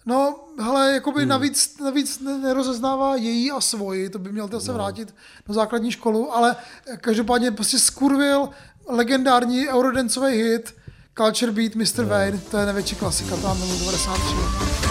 [0.05, 4.71] No, hele, jakoby navíc, navíc ne- nerozeznává její a svoji, to by měl to se
[4.71, 5.15] vrátit
[5.47, 6.55] do základní školu, ale
[7.01, 8.49] každopádně prostě skurvil
[8.89, 10.75] legendární eurodancový hit
[11.17, 12.05] Culture Beat Mr.
[12.05, 14.90] Wayne, to je největší klasika, tam byl 93.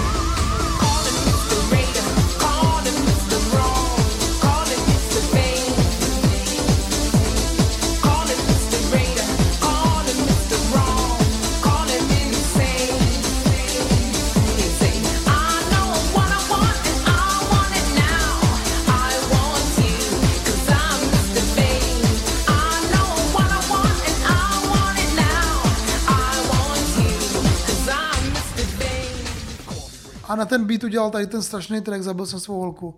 [30.31, 32.95] A na ten beat udělal tady ten strašný track, zabil jsem svou holku.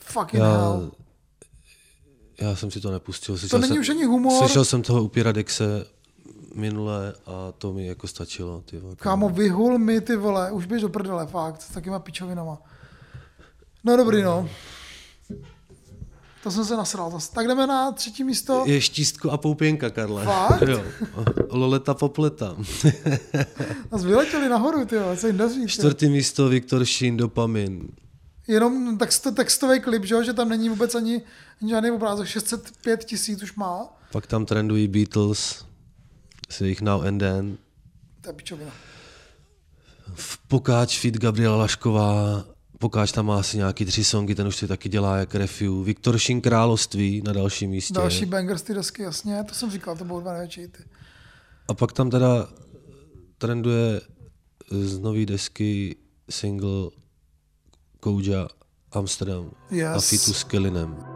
[0.00, 0.92] Fucking Já, hell.
[2.40, 3.38] já jsem si to nepustil.
[3.38, 4.38] Slyšel není jsem, už ani humor.
[4.38, 5.86] Slyšel jsem toho upíra Dexe
[6.54, 8.60] minule a to mi jako stačilo.
[8.60, 8.96] Ty, vole.
[8.96, 12.58] Kámo, vyhul mi ty vole, už běž do prdele, fakt, s takýma pičovinama.
[13.84, 14.48] No dobrý, no.
[16.42, 17.32] To jsem se nasral zase.
[17.32, 18.62] Tak jdeme na třetí místo.
[18.66, 20.24] Je štístko a poupěnka, Karle.
[20.24, 20.62] Fakt?
[20.68, 20.84] Jo.
[21.50, 22.56] Loleta popleta.
[23.90, 25.60] A vyletěli nahoru, ty co jim daří.
[25.62, 25.68] jo.
[25.68, 27.88] Čtvrtý místo Viktor Šín, Dopamin.
[28.48, 31.22] Jenom text, textový klip, že, jo, že tam není vůbec ani,
[31.62, 32.26] ani žádný obrázek.
[32.26, 33.86] 605 tisíc už má.
[34.12, 35.64] Pak tam trendují Beatles
[36.50, 37.58] s jejich Now and Then.
[38.20, 38.70] To je pičovina.
[40.14, 42.44] V Pokáč feed Gabriela Lašková.
[42.82, 45.72] Pokáč tam má asi nějaký tři songy, ten už si taky dělá jak review.
[45.84, 47.94] Viktor Šín Království na dalším místě.
[47.94, 50.84] Další banger z té desky, jasně, to jsem říkal, to bylo dva největší ty.
[51.68, 52.48] A pak tam teda
[53.38, 54.00] trenduje
[54.70, 55.96] z nové desky
[56.30, 56.90] single
[58.00, 58.48] Kouja
[58.92, 60.08] Amsterdam a Yes.
[60.08, 61.11] fitu s Kellinem.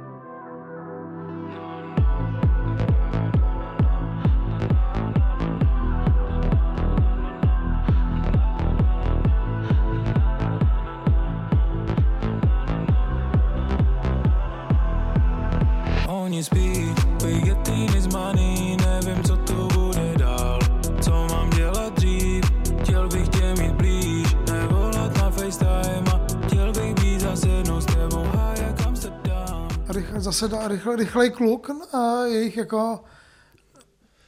[30.20, 33.04] Zase rychle, rychlej kluk, a jejich jako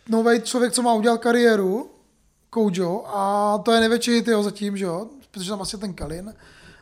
[0.09, 1.91] nový člověk, co má udělat kariéru,
[2.51, 6.35] Koujo, a to je největší hit jeho zatím, že jo, protože tam asi ten Kalin,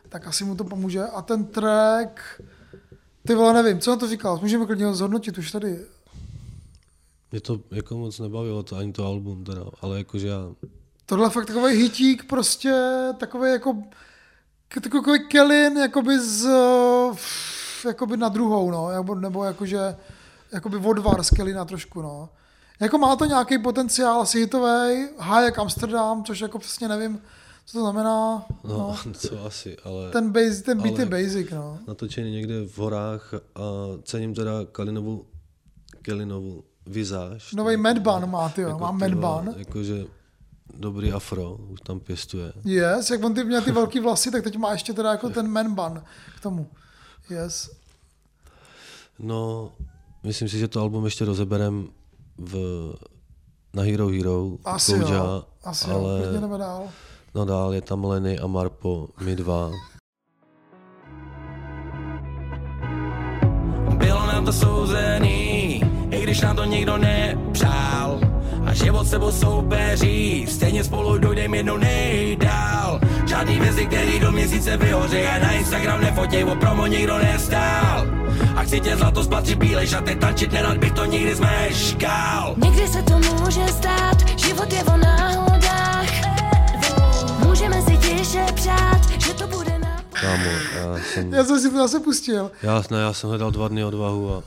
[0.09, 1.03] tak asi mu to pomůže.
[1.03, 2.43] A ten track,
[3.27, 5.79] ty vole, nevím, co na to říkal, můžeme klidně ho zhodnotit už tady.
[7.33, 10.39] Mě to jako moc nebavilo, to ani to album teda, ale jakože já...
[11.07, 12.75] Tohle fakt takový hitík, prostě
[13.19, 13.83] takový jako
[14.83, 16.47] takový Kelin, jakoby z,
[17.13, 19.97] f- jakoby na druhou, no, nebo, nebo jakože,
[20.53, 22.29] jakoby odvar z Kelina trošku, no.
[22.81, 25.09] Jako má to nějaký potenciál, asi hitový,
[25.45, 27.21] jak Amsterdam, což jako přesně nevím,
[27.67, 28.97] co to znamená, No, no.
[29.07, 29.13] no.
[29.13, 31.79] co asi, ale Ten, base, ten beat ale- je basic, no.
[31.89, 33.61] natočený někde v horách a
[34.03, 35.27] cením teda Kalinovu,
[36.03, 37.53] Kalinovu vizáž.
[37.53, 39.55] Nový Madban má, ty jo, má ty vole, Madban.
[39.57, 40.05] Jakože
[40.75, 42.53] dobrý afro, už tam pěstuje.
[42.65, 45.49] Yes, jak on ty měl ty velký vlasy, tak teď má ještě teda jako ten
[45.49, 46.03] man bun
[46.37, 46.67] k tomu.
[47.31, 47.71] Yes.
[49.19, 49.73] No,
[50.23, 51.89] myslím si, že to album ještě rozeberem
[52.39, 52.57] v,
[53.75, 56.83] na Hero Hero, Asi Kouja, jo, asi jo, ale klidně jdeme dál.
[57.35, 59.71] no dál je tam Lenny a Marpo, my dva.
[63.99, 68.21] Bylo nám to souzený, i když nám to nikdo nepřál.
[68.67, 73.01] A život sebou soupeří, stejně spolu dojdem jednou nejdál.
[73.27, 78.07] Žádný věci, který do měsíce vyhoří a na Instagram nefotí, o promo nikdo nestál.
[78.57, 82.55] A chci tě zlato spatřit bílej šaty, tančit, nerad bych to nikdy zmeškal.
[82.65, 86.09] Někdy se to může stát, život je o náhodách.
[87.47, 89.97] Můžeme si tiše přát, že to bude na...
[90.21, 92.51] Kámo, já jsem, Já jsem si to zase pustil.
[92.63, 94.43] já, ne, já jsem hledal dva dny odvahu a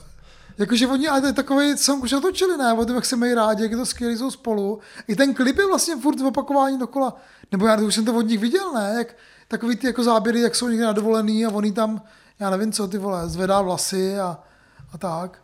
[0.60, 2.72] Jakože oni, ale to je takový song už natočili, ne?
[2.72, 4.80] O tom, jak se mají rádi, jak je to skvělý, jsou spolu.
[5.08, 7.16] I ten klip je vlastně furt v opakování dokola.
[7.52, 8.94] Nebo já už jsem to od nich viděl, ne?
[8.98, 9.16] Jak,
[9.48, 12.02] takový ty jako záběry, jak jsou někde na dovolený a oni tam,
[12.38, 14.38] já nevím co, ty vole, zvedá vlasy a,
[14.92, 15.42] a tak.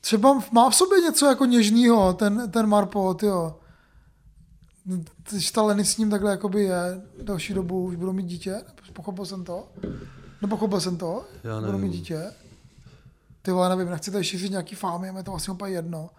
[0.00, 3.56] Třeba má v sobě něco jako něžného, ten, ten Marpo, jo.
[5.30, 9.26] Když ta Lenny s ním takhle jakoby je další dobu, už budou mít dítě, pochopil
[9.26, 9.68] jsem to?
[10.42, 11.24] Nepochopil jsem to?
[11.66, 12.32] Budou mít dítě?
[13.44, 16.10] Ty vole, nevím, nechci tady šířit nějaký fámy, je mi to vlastně úplně jedno.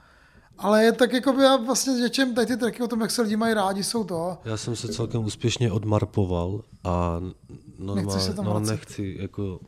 [0.58, 3.12] Ale je tak jako by já vlastně s něčem, tady ty tracky o tom, jak
[3.12, 4.38] se lidi mají rádi, jsou to.
[4.46, 7.20] Já jsem se celkem úspěšně odmarpoval a
[7.80, 8.72] normálně, se tam no, vracet.
[8.72, 9.60] nechci, jako,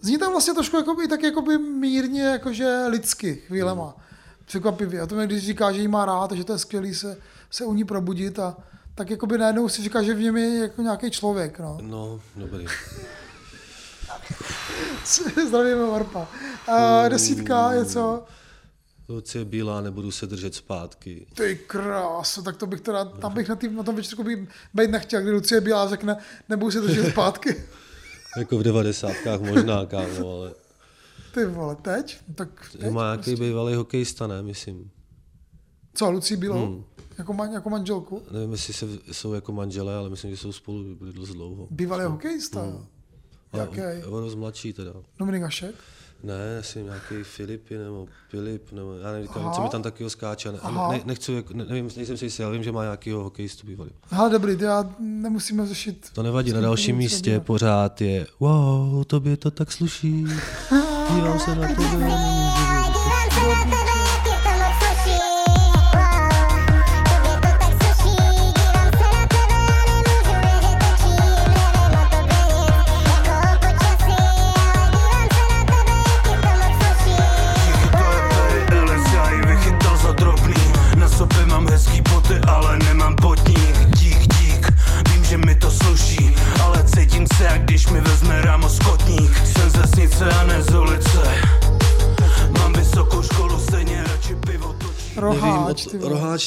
[0.00, 3.96] Zní tam vlastně trošku jakoby, tak jakoby mírně jakože lidsky chvílema.
[4.44, 5.00] Překvapivě.
[5.00, 7.16] A to mě, když říká, že jí má rád a že to je skvělý se,
[7.50, 8.56] se u ní probudit a
[8.94, 11.58] tak jakoby najednou si říká, že v něm je jako nějaký člověk.
[11.58, 11.78] No.
[11.82, 12.66] no, dobrý.
[15.48, 16.28] Zdravíme Varpa.
[16.68, 18.24] A desítka je co?
[19.08, 21.26] Lucie Bílá, nebudu se držet zpátky.
[21.34, 24.90] Ty kráso, tak to bych teda, tam bych na, tý, na tom večerku být, být
[24.90, 26.16] nechtěl, kdy Lucie Bílá řekne,
[26.48, 27.56] nebudu se držet zpátky.
[28.36, 30.52] Jako v devadesátkách možná, kámo, ale
[31.34, 32.18] Ty vole, teď?
[32.34, 33.30] Tak teď má prostě.
[33.30, 34.90] nějaký bývalý hokejista, ne, myslím.
[35.94, 36.66] Co, Lucí Bílou?
[36.66, 36.84] Hmm.
[37.18, 38.22] Jako, man, jako manželku?
[38.30, 41.68] Nevím, jestli se, jsou jako manželé, ale myslím, že jsou spolu byli dost dlouho.
[41.70, 42.60] Bývalý hokejista?
[42.62, 42.86] Hmm.
[43.52, 43.80] Jaký?
[44.06, 44.92] o, o dost mladší teda.
[45.18, 45.74] Dominik Hašek?
[46.22, 49.50] Ne, asi nějaký Filipy nebo Filip, nebo já nevím, Aha.
[49.52, 50.52] co mi tam takového skáče.
[50.52, 50.92] Ne, Aha.
[50.92, 53.90] ne, nechci, ne, nevím, nejsem si jistý, ale vím, že má nějakýho hokejistu bývalý.
[54.10, 56.06] Hele, dobrý, to já nemusíme řešit.
[56.12, 57.44] To nevadí, na dalším to místě dělat.
[57.46, 60.24] pořád je wow, tobě to tak sluší,
[61.14, 62.85] dívám se na tebe, nemůžu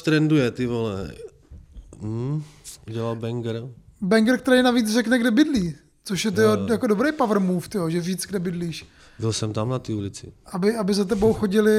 [0.02, 1.12] trenduje, ty vole.
[2.02, 2.44] Hmm,
[2.88, 3.64] udělal banger.
[4.02, 5.76] Banger, který navíc řekne, kde bydlí.
[6.04, 8.86] Což je tyjo, jako dobrý power move, tyjo, že říct, kde bydlíš.
[9.20, 10.34] Byl jsem tam na té ulici.
[10.46, 11.72] Aby, aby za tebou chodili,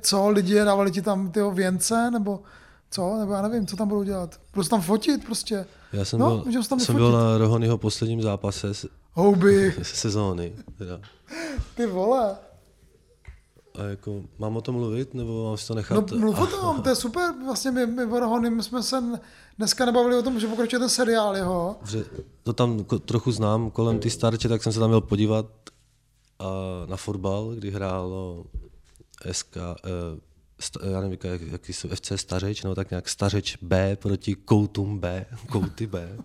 [0.00, 2.40] co, lidi, dávali ti tam tyjo, věnce, nebo
[2.90, 4.40] co, nebo já nevím, co tam budou dělat.
[4.62, 5.66] Se tam fotit prostě.
[5.92, 8.72] Já jsem, No, byl, se tam jsem byl na Rohonyho posledním zápase
[9.12, 10.52] Houby, sezóny.
[10.78, 11.00] Teda.
[11.74, 12.36] ty vole.
[13.78, 16.10] A jako, mám o tom mluvit, nebo mám si to nechat?
[16.10, 17.34] No mluv o tom, to je super.
[17.44, 19.02] Vlastně my, my Vorhonym jsme se
[19.58, 21.76] dneska nebavili o tom, že pokračuje ten seriál jeho.
[21.90, 22.04] Že
[22.42, 25.46] to tam trochu znám kolem ty starče, tak jsem se tam měl podívat
[26.38, 26.46] a
[26.86, 28.44] na fotbal, kdy hrálo
[29.32, 29.90] SK, eh,
[30.60, 34.98] sta, já nevím, jak, jaký jsou FC Stařeč, nebo tak nějak Stařeč B proti Koutům
[34.98, 36.18] B, Kouty B.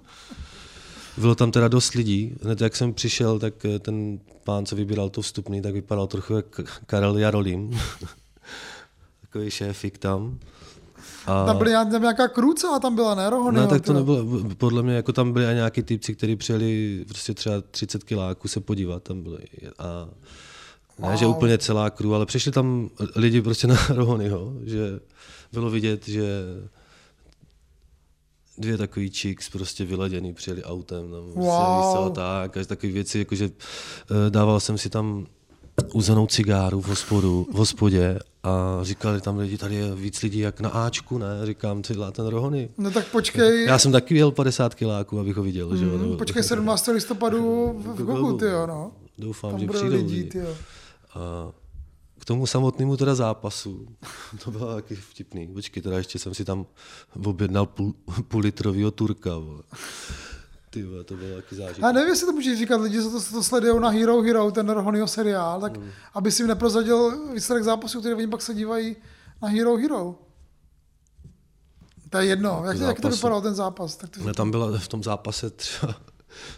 [1.17, 2.36] Bylo tam teda dost lidí.
[2.43, 6.34] Hned jak jsem přišel, tak eh, ten pán, co vybíral to vstupný, tak vypadal trochu
[6.34, 6.45] jak
[6.86, 7.80] Karel Jarolím.
[9.21, 10.39] Takový šéfik tam.
[11.26, 11.45] A...
[11.45, 13.30] Tam byly nějaká, nějaká krůca, tam byla, ne?
[13.30, 14.26] Rohony, Ne, tak to nebylo,
[14.58, 18.60] podle mě jako tam byli i nějaký typci, kteří přijeli prostě třeba 30 kiláků se
[18.60, 19.39] podívat, tam byli
[19.80, 20.10] a
[21.00, 25.00] ne, že úplně celá crew, ale přišli tam lidi prostě na Rohonyho, že
[25.54, 26.43] bylo vidět, že
[28.62, 32.08] dvě takový chicks prostě vyladěný přijeli autem, tam Wow.
[32.08, 33.45] se tak, a takové věci, jakože
[34.12, 35.26] eh, dával jsem si tam
[35.93, 40.62] uzenou cigáru v, hospodu, v hospodě a říkali tam lidi, tady je víc lidí jak
[40.62, 41.28] na Ačku, ne?
[41.45, 42.69] Říkám, ty ten Rohony.
[42.78, 45.78] No tak počkej, Já jsem taky jel 50 kiláků, abych ho viděl.
[45.78, 45.91] že jo?
[45.91, 46.88] mm, nebo- počkej 17.
[46.91, 48.91] listopadu v, v Gogu, ty jo, no.
[49.17, 50.41] Doufám, Tam že přijdou lidi, lidi.
[51.15, 51.52] A
[52.21, 53.88] k tomu samotnému teda zápasu,
[54.43, 55.47] to bylo taky vtipný.
[55.47, 56.65] Počkej, teda ještě jsem si tam
[57.25, 57.93] objednal půl,
[58.27, 59.38] půl litrovýho turka.
[59.38, 59.63] Vole.
[60.69, 61.84] Ty vole, to bylo taky zážitek.
[61.84, 64.69] Já nevím, jestli to můžeš říkat lidi, co to, to sledují na Hero Hero, ten
[64.69, 65.89] Rohonyho seriál, tak Hmm.
[66.13, 68.95] aby si jim neprozadil výsledek zápasu, který oni pak se dívají
[69.41, 70.15] na Hero Hero.
[72.10, 72.62] To je jedno.
[72.65, 73.15] Jak, jak to zápasu.
[73.15, 73.95] vypadal ten zápas?
[73.95, 75.95] Tak to, Ne, tam byla v tom zápase třeba,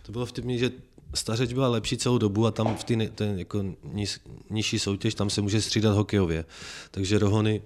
[0.06, 0.72] to bylo vtipný, že
[1.14, 5.30] stařeč byla lepší celou dobu a tam v té ten jako niž, nižší soutěž, tam
[5.30, 6.46] se může střídat hokejově.
[6.92, 7.62] Takže Rohony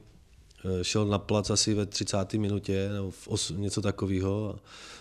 [0.66, 2.34] eh, šel na plac asi ve 30.
[2.34, 4.60] minutě nebo v os, něco takového a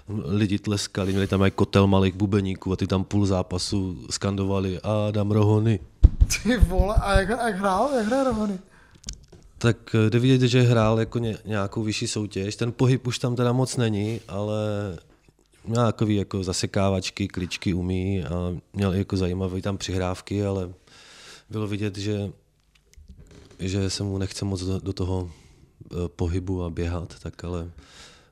[0.08, 5.30] lidi tleskali, měli tam i kotel malých bubeníků a ty tam půl zápasu skandovali Adam
[5.30, 5.80] Rohony.
[6.42, 7.90] ty vole, a jak, jak hrál?
[7.96, 8.58] Jak hraje Rohony?
[9.58, 12.56] Tak eh, jde vidět, že hrál jako ně, nějakou vyšší soutěž.
[12.56, 14.58] Ten pohyb už tam teda moc není, ale
[15.66, 18.30] měl takový jako zasekávačky, kličky umí a
[18.72, 20.72] měl jako zajímavé tam přihrávky, ale
[21.50, 22.30] bylo vidět, že,
[23.58, 25.30] že se mu nechce moc do, do toho
[25.92, 27.70] eh, pohybu a běhat, tak ale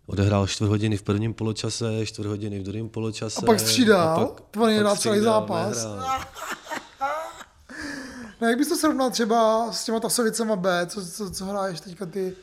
[0.07, 3.39] odehrál čtvrt hodiny v prvním poločase, čtvrt hodiny v druhém poločase.
[3.43, 4.27] A pak střídal?
[4.27, 5.85] To on pak hrál celý zápas?
[5.85, 6.21] nehrál.
[8.41, 12.07] No jak bys to srovnal třeba s těma Tasovicema B, co, co, co hraješ teďka
[12.07, 12.35] ty,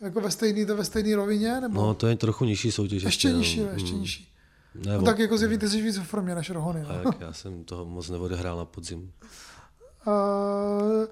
[0.00, 3.02] jako ve stejný, to ve stejný rovině, nebo No, to je trochu nižší soutěž.
[3.02, 3.38] ještě no.
[3.38, 3.68] nižší, Mm.
[3.74, 4.28] ještě nižší.
[4.74, 6.82] Ne, No tak jako zjevně ty jsi víc v formě než Rohony.
[6.82, 7.10] No.
[7.12, 9.12] tak, já jsem toho moc neodehrál na podzim.
[10.06, 11.04] Uh,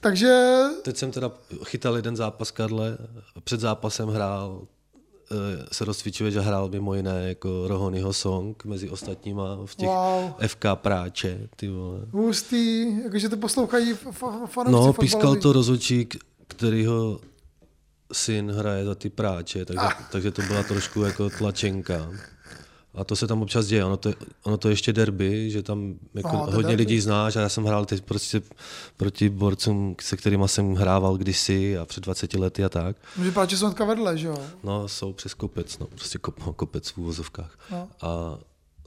[0.00, 1.30] takže Teď jsem teda
[1.64, 2.98] chytal jeden zápas Karle,
[3.44, 4.62] před zápasem hrál
[5.32, 10.32] eh, se rozcvičuje, že hrál mimo jiné jako Rohonyho song mezi ostatníma v těch Wow.
[10.46, 12.00] FK Práče, ty vole.
[12.10, 13.94] hustý, jakože to poslouchají
[14.46, 16.16] fanoušci No, pískal to rozhodčík,
[16.48, 17.20] kterýho
[18.12, 20.02] syn hraje za ty práče, takže, Ah.
[20.12, 22.10] takže to byla trošku jako tlačenka.
[22.94, 25.94] A to se tam občas děje, ono to, ono to je ještě derby, že tam
[26.14, 26.82] jako Aha, je hodně derby.
[26.82, 28.42] lidí znáš a já jsem hrál teď prostě
[28.96, 32.96] proti borcům, se kterými jsem hrával kdysi a před 20 lety a tak.
[33.22, 34.38] Že páče jsou vedle, že jo?
[34.62, 37.58] No, jsou přes kopec, no, prostě kop, no, kopec v úvozovkách.
[37.70, 37.88] No.
[38.02, 38.38] A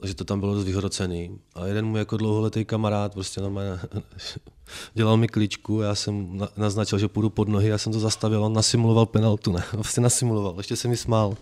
[0.02, 1.38] že to tam bylo dost vyhrocený.
[1.54, 3.60] A jeden můj jako dlouholetý kamarád prostě na mě
[4.94, 8.44] dělal mi kličku, já jsem na, naznačil, že půjdu pod nohy, já jsem to zastavil,
[8.44, 11.36] on nasimuloval penaltu, ne, prostě nasimuloval, ještě se mi smál.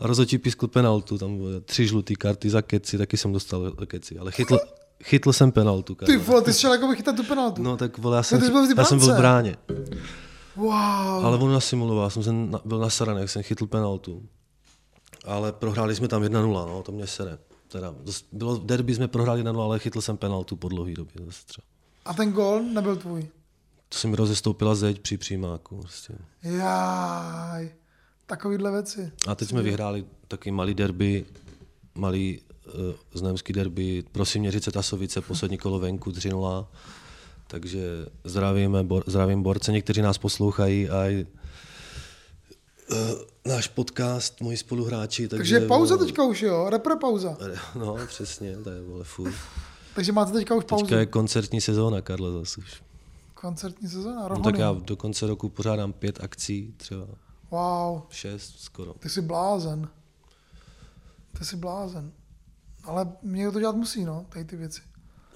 [0.00, 4.32] Rozhodčí pískl penaltu, tam byly tři žluté karty za keci, taky jsem dostal keci, ale
[4.32, 4.58] chytl,
[5.04, 5.94] chytl jsem penaltu.
[5.94, 6.16] Ty Karle.
[6.16, 7.62] vole, ty jsi šel jako by chytat tu penaltu.
[7.62, 9.56] No tak vole, já jsem, ty jsi byl já jsem byl v bráně.
[10.56, 10.70] Wow.
[11.26, 14.28] Ale on nasimuloval, jsem se na, byl nasraný, jak jsem chytl penaltu.
[15.24, 17.38] Ale prohráli jsme tam 1-0, no, to mě sere.
[17.68, 17.94] Teda,
[18.32, 21.26] bylo, derby jsme prohráli 1-0, ale chytl jsem penaltu po dlouhý době.
[22.04, 23.28] A ten gol nebyl tvůj.
[23.88, 25.78] To se mi rozestoupila zeď při přijímáku.
[25.78, 26.14] Prostě.
[26.42, 27.70] Jaj.
[28.26, 29.12] Takovýhle věci.
[29.28, 31.24] A teď jsme vyhráli taky malý derby,
[31.94, 32.72] malý uh,
[33.14, 36.66] znojemský derby, prosím Měřice Tasovice, poslední kolo venku 3-0.
[37.46, 41.26] Takže zdravíme, bor, zdravím borce, někteří nás poslouchají a i,
[42.90, 42.96] uh,
[43.44, 45.28] náš podcast, moji spoluhráči.
[45.28, 46.70] Takže, Takže pauza vole, teďka už, jo?
[46.70, 47.36] Repre pauza.
[47.74, 49.34] No, přesně, to je vole furt.
[49.94, 50.84] Takže máte teďka už pauzu.
[50.84, 52.82] Teďka je koncertní sezóna, Karle, zase už.
[53.34, 54.44] Koncertní sezóna, No, Rohony.
[54.44, 57.06] tak já do konce roku pořádám pět akcí, třeba
[57.56, 58.94] Wow, šest skoro.
[58.94, 59.88] ty jsi blázen.
[61.38, 62.12] Ty jsi blázen.
[62.84, 64.80] Ale mě to dělat musí, no, tady ty věci.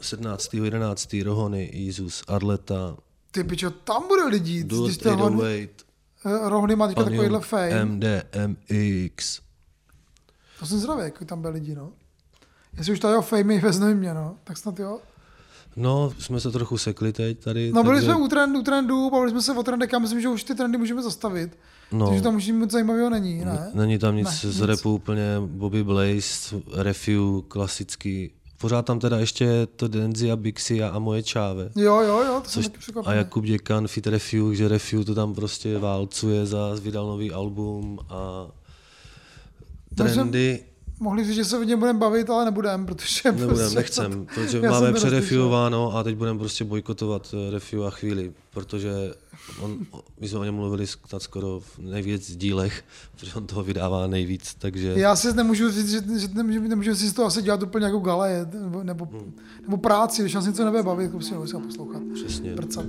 [0.01, 0.55] 17.
[0.55, 1.17] 11.
[1.25, 2.97] Rohony, Izus, Arleta,
[3.31, 4.65] Ty pičo, tam bude lidí.
[4.65, 5.41] To Rohny, 808,
[6.25, 7.85] eh, Rohny má teďka takovýhle fame.
[7.85, 9.41] MDMX.
[10.59, 11.93] To jsem zdravý, jako tam byly lidi, no.
[12.79, 15.01] Jestli už tady o fame vezme mě, no, tak snad jo.
[15.77, 17.73] No, jsme se trochu sekli teď tady.
[17.73, 20.29] No byli takže, jsme u trendu, trendu, bavili jsme se o trendech, já myslím, že
[20.29, 21.59] už ty trendy můžeme zastavit.
[21.93, 22.07] No.
[22.07, 23.71] Takže tam už nic zajímavého není, ne?
[23.75, 24.61] Není tam nic Ne, z nic.
[24.61, 28.31] repu úplně Bobby Blaze, Refu, klasický.
[28.61, 31.71] Pořád tam teda ještě to Denzi a Bixi a, a moje čáve.
[31.77, 33.13] Jo, jo, jo, to jsem Což, taky a.
[33.15, 38.47] Jakub Děkan, Fit Refu, že Refu to tam prostě válcuje za vydal nový album a
[39.95, 40.61] trendy.
[41.03, 44.35] Mohli říct, že se o něm budeme bavit, ale nebudeme, protože Nebudem, prostě nechcem, to-
[44.35, 48.93] protože já máme přerefuováno a teď budeme prostě bojkotovat eh, Refu a chvíli, protože
[49.61, 49.79] on,
[50.21, 52.85] my jsme o něm mluvili snad skoro v nejvíc dílech,
[53.17, 57.09] protože on toho vydává nejvíc, takže Já si nemůžu říct, že, že nemůžu, nemůžu si
[57.09, 59.09] z toho asi dělat úplně jako galeje, nebo, nebo,
[59.63, 62.03] nebo práci, když nás něco nebude bavit, tak si ho poslouchat.
[62.15, 62.55] přesně.
[62.55, 62.85] Prcat.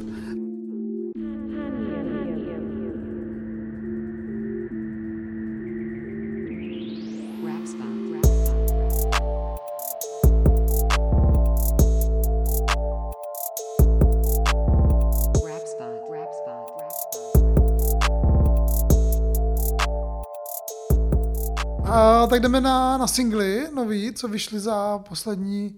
[22.32, 25.76] Tak jdeme na, na singly nový, co vyšly za poslední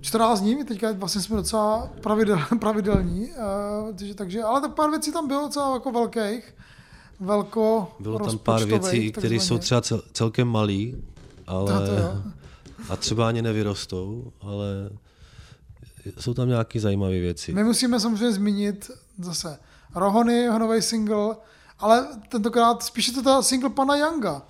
[0.00, 5.12] 14 dní, teďka vlastně jsme docela pravidel, pravidelní, uh, takže, takže, ale tak pár věcí
[5.12, 6.54] tam bylo docela jako velkých,
[7.20, 11.04] velko Bylo tam pár věcí, které jsou třeba cel, celkem malý,
[11.46, 12.22] ale To- to jo.
[12.88, 14.90] a třeba ani nevyrostou, ale
[16.20, 17.52] jsou tam nějaké zajímavé věci.
[17.52, 19.58] My musíme samozřejmě zmínit zase
[19.94, 21.36] Rohony, jeho nový single,
[21.78, 24.42] ale tentokrát spíše to ta single pana Younga,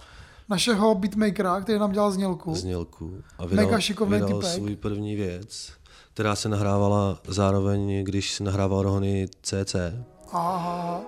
[0.50, 2.54] našeho beatmakera, který nám dělal znělku.
[2.54, 4.54] znělku a vydal, Mega šikovný vydal typek.
[4.54, 5.72] svůj první věc,
[6.14, 9.74] která se nahrávala zároveň, když si nahrával Rohony CC.
[10.32, 11.00] Aha.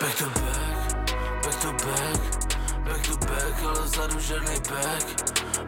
[0.00, 1.06] Back to back,
[1.44, 2.20] back to back,
[2.84, 5.04] back to back, ale vzadu žádnej back.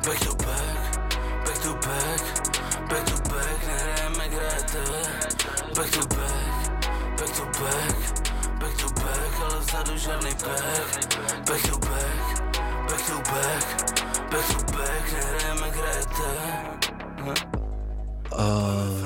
[0.06, 0.98] Back to back,
[1.46, 2.22] back to back,
[2.88, 4.78] back to back, nehrajeme kréte.
[5.76, 6.70] Back to back,
[7.18, 7.96] back to back,
[8.60, 10.64] back to back, ale vzadu žádnej back.
[11.48, 12.42] Back to back,
[12.88, 13.64] back to back,
[14.30, 16.28] back to back, nehrajeme kréte.
[18.36, 18.44] A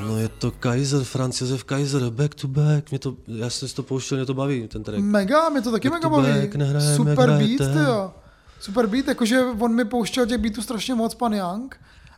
[0.08, 2.90] no je to Kaiser, Franz Josef Kaiser, back to back.
[2.90, 4.98] Mě to, já jsem si to pouštěl, mě to baví, ten track.
[5.00, 6.40] Mega, mě to taky Back mega to baví.
[6.40, 8.12] back, nehrajeme, Super beat, jo.
[8.60, 11.76] super beat, jakože on mi pouštěl těch beatů strašně moc, pan Young.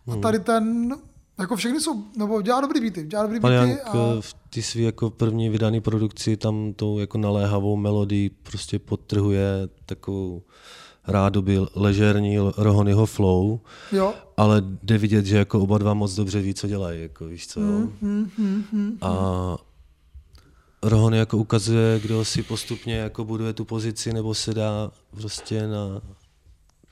[0.08, 0.20] A Hmm.
[0.22, 0.94] tady ten,
[1.40, 4.20] jako všechny jsou, nebo dělá dobrý beaty, dělá dobrý Pan beaty Jank a a...
[4.20, 9.46] v té svý jako první vydaný produkci tam tou jako naléhavou melodii prostě podtrhuje
[9.86, 10.42] takovou
[11.06, 13.60] rádoby ležerní Rohonyho flow,
[13.92, 17.46] jo, ale jde vidět, že jako oba dva moc dobře ví, co dělají, jako víš
[17.46, 17.60] co.
[19.02, 19.56] a
[20.82, 26.00] Rohony jako ukazuje, kdo si postupně jako buduje tu pozici, nebo se dá prostě na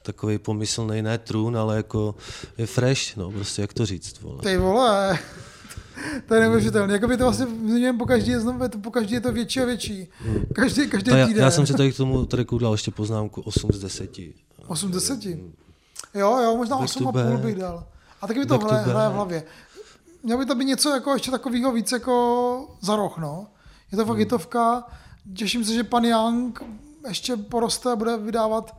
[0.09, 2.14] takový pomyslný ne trůn, ale jako
[2.59, 4.38] je fresh, no prostě jak to říct, vole.
[4.42, 5.18] ty vole,
[6.26, 6.92] to je neuvěřitelné.
[6.92, 9.64] Jako by to vlastně zmiňujeme po každý, je znovu, po každý je to větší a
[9.64, 10.09] větší.
[10.54, 11.42] Každý, každý já, týden.
[11.42, 14.11] já jsem si tady k tomu tracku dal ještě poznámku 8 z 10.
[14.66, 15.24] 8 z 10.
[16.14, 17.40] Jo, jo, možná Back to 8 a půl back.
[17.44, 17.86] bych dal.
[18.20, 19.42] A taky mi to hraje, v hlavě.
[20.22, 23.46] Mělo by to být něco jako ještě takového víc jako za roh, no.
[23.92, 24.18] Je to fakt Hmm.
[24.18, 24.84] hitovka.
[25.36, 26.62] Těším se, že pan Young
[27.09, 28.76] ještě poroste a bude vydávat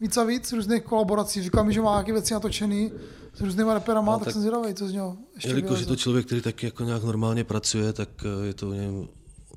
[0.00, 1.42] víc a víc různých kolaborací.
[1.42, 2.92] Říkal mi, že má nějaké věci natočený
[3.34, 5.96] s různýma reperama, No, tak, tak- jsem zvědavý, co z něho ještě Jelikož je to
[5.96, 9.08] člověk, který taky jako nějak normálně pracuje, tak eh, je to u něm,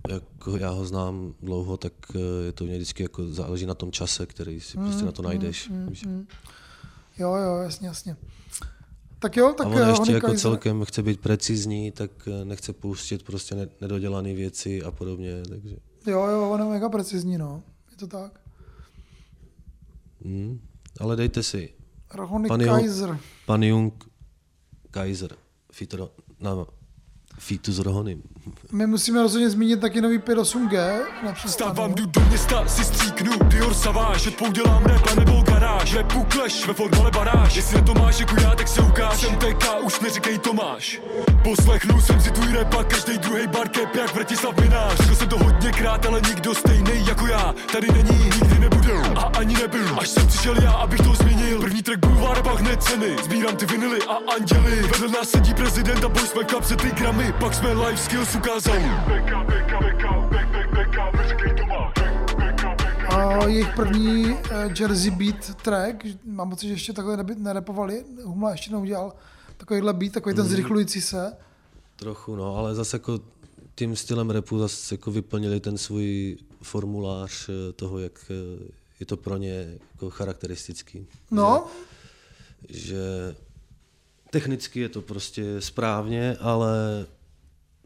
[0.10, 3.74] jako já ho znám dlouho, tak eh, je to u něj vždycky jako záleží na
[3.74, 5.72] tom čase, který si Hmm, prostě na to najdeš.
[5.90, 6.06] víš.
[7.18, 8.18] Jo, jo, jasně, jasně.
[9.20, 12.46] Tak jo, tak A eh, on ještě Honey jako celkem chce být precizní, tak eh,
[12.46, 15.76] nechce pouštět prostě ne- nedodělané věci a podobně, takže...
[16.08, 17.64] Jo, jo, on je mega precizní, no.
[17.92, 18.40] Je to tak.
[20.24, 20.60] Hm.
[21.00, 21.74] Ale dejte si,
[22.14, 23.18] Rohony Pan Kaiser.
[23.46, 23.94] pan Jung,
[24.92, 25.36] Kaiser,
[25.72, 26.66] Fitro, na,
[27.40, 28.24] Fitu s Rohonym.
[28.72, 31.00] My musíme rozhodně zmínit taky nový 5.8G.
[31.24, 31.72] nepřestanu.
[31.72, 35.94] Vstávám, jdu do města, si stříknu Dior Savage, jet poudělám rap a nebo garáž.
[35.94, 37.56] Repu clash, ve fotbale baráž.
[37.56, 39.22] Jestli na to máš jako já, tak se ukáž.
[39.22, 41.02] Jsem TK, už neříkej Tomáš.
[41.44, 44.98] Poslechnu jsem si tvůj rap a každý druhý bar cap jak Vratislav Minář.
[44.98, 47.56] Řekl jsem to hodněkrát, ale nikdo stejný jako já.
[47.72, 50.00] Tady není, nikdy nebude a ani nebyl.
[50.00, 51.60] Až jsem přišel já, abych to změnil.
[51.62, 53.16] První track bulvár, hned ceny.
[53.24, 54.82] Sbírám ty vinily a anděly.
[54.82, 57.34] Vedle nás sedí prezident a boj jsme v kapse ty gramy.
[57.40, 58.84] Pak jsme live skills ukázali
[63.10, 64.40] A jejich první uh,
[64.80, 69.14] Jersey Beat track, mám pocit, že ještě takhle nerepovali, Humla ještě neudělal
[69.58, 71.34] takovýhle beat, takový ten zrychlující se.
[71.96, 73.20] Trochu, no, ale zase jako
[73.76, 79.18] tím stylem repu zase jako vyplnili ten svůj formulář eh, toho, jak eh, je to
[79.18, 81.08] pro ně jako charakteristický.
[81.32, 81.68] No,
[82.70, 83.36] Že, že
[84.30, 87.06] technicky je to prostě správně, ale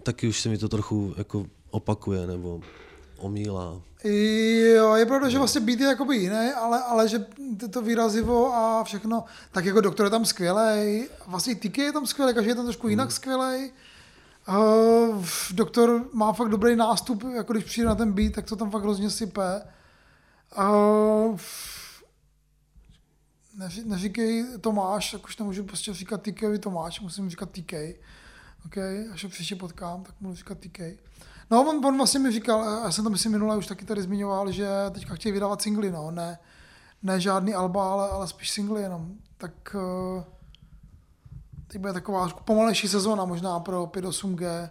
[0.04, 2.62] taky už se mi to trochu jako opakuje nebo
[3.18, 3.82] omílá.
[4.76, 7.26] jo, je pravda, že vlastně beat je jakoby jiný, ale, ale že
[7.60, 11.92] to- to výrazivo a všechno, tak jako doktor je tam skvělej, vlastně i TK je
[11.92, 13.72] tam skvělý, každý je tam trošku jinak skvělej.
[14.50, 18.72] Uh, doktor má fakt dobrý nástup, jako když přijde na ten beat, tak to tam
[18.72, 19.62] fakt hrozně sype.
[20.60, 21.40] Uh,
[23.86, 27.74] neříkej Tomáš, tak už nemůžu prostě říkat TKovi Tomáš, musím říkat TK.
[28.68, 28.78] OK,
[29.14, 30.80] až ho příště potkám, tak můžu říkat TK.
[31.52, 34.52] No, on, on vlastně mi říkal, já jsem to myslím minule už taky tady zmiňoval,
[34.52, 36.40] že teďka chtějí vydávat singly, no, ne,
[37.04, 39.12] ne žádný alba, ale, ale spíš singly jenom.
[39.38, 40.24] Tak uh,
[41.68, 44.70] teď bude taková pomalejší sezóna možná pro 5.8G.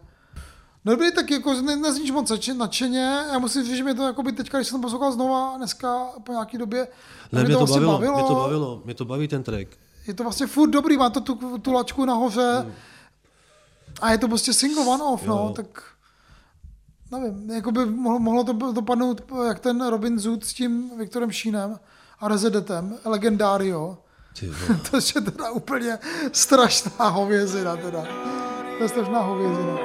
[0.85, 3.19] No dobrý, tak jako ne, nezníš moc nadše- nadšeně.
[3.33, 6.07] Já musím říct, že mě to jako by teďka, když jsem to poslouchal znova dneska
[6.25, 6.89] po nějaký době,
[7.33, 9.69] Ne, mě to, vlastně bavilo, mě to bavilo, mě to baví ten track.
[10.07, 12.67] Je to vlastně furt dobrý, má to tu, tu lačku nahoře
[14.01, 15.83] a je to prostě single one off, no, tak
[17.11, 21.79] nevím, jako by mohlo, mohlo to dopadnout jak ten Robin Zoot s tím Viktorem Šínem
[22.21, 23.97] a Rezedetem, vole.
[24.91, 25.99] To je teda úplně
[26.33, 28.05] strašná hovězina teda.
[28.79, 29.77] To je strašná hovězina.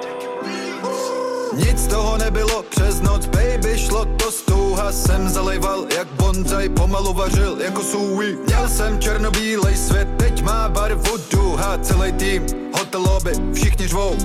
[1.53, 7.13] Nic z toho nebylo přes noc, baby, šlo to stouha Jsem zalejval jak bonzaj, pomalu
[7.13, 11.77] vařil jako sůj Měl jsem černobílej svět, teď má barvu duha.
[11.81, 12.45] Celý tým,
[12.77, 14.15] hotel lobby, všichni řvou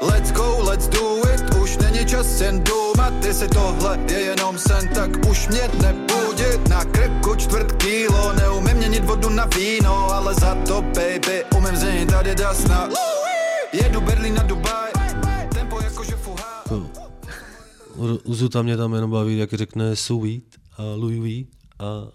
[0.00, 3.24] Let's go, let's do it, už není čas jen důmat.
[3.24, 9.04] Jestli tohle je jenom sen, tak už mě nebudit Na krku čtvrt kilo, neumím měnit
[9.04, 12.88] vodu na víno Ale za to, baby, umím změnit Adidas na
[13.72, 14.95] Jedu Berlín na Dubaj,
[17.96, 20.42] u- u Zuta mě tam jenom baví, jak řekne Sweet
[20.76, 21.46] a Louis V
[21.78, 22.08] a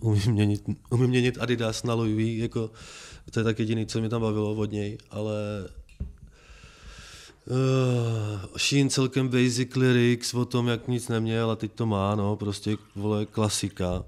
[0.00, 2.70] umím měnit, umím měnit Adidas na Louis V, jako
[3.30, 5.34] to je tak jediný, co mě tam bavilo od něj, ale
[7.46, 12.36] Uh, Sheen celkem basic lyrics o tom, jak nic neměl a teď to má, no,
[12.36, 14.04] prostě vole klasika.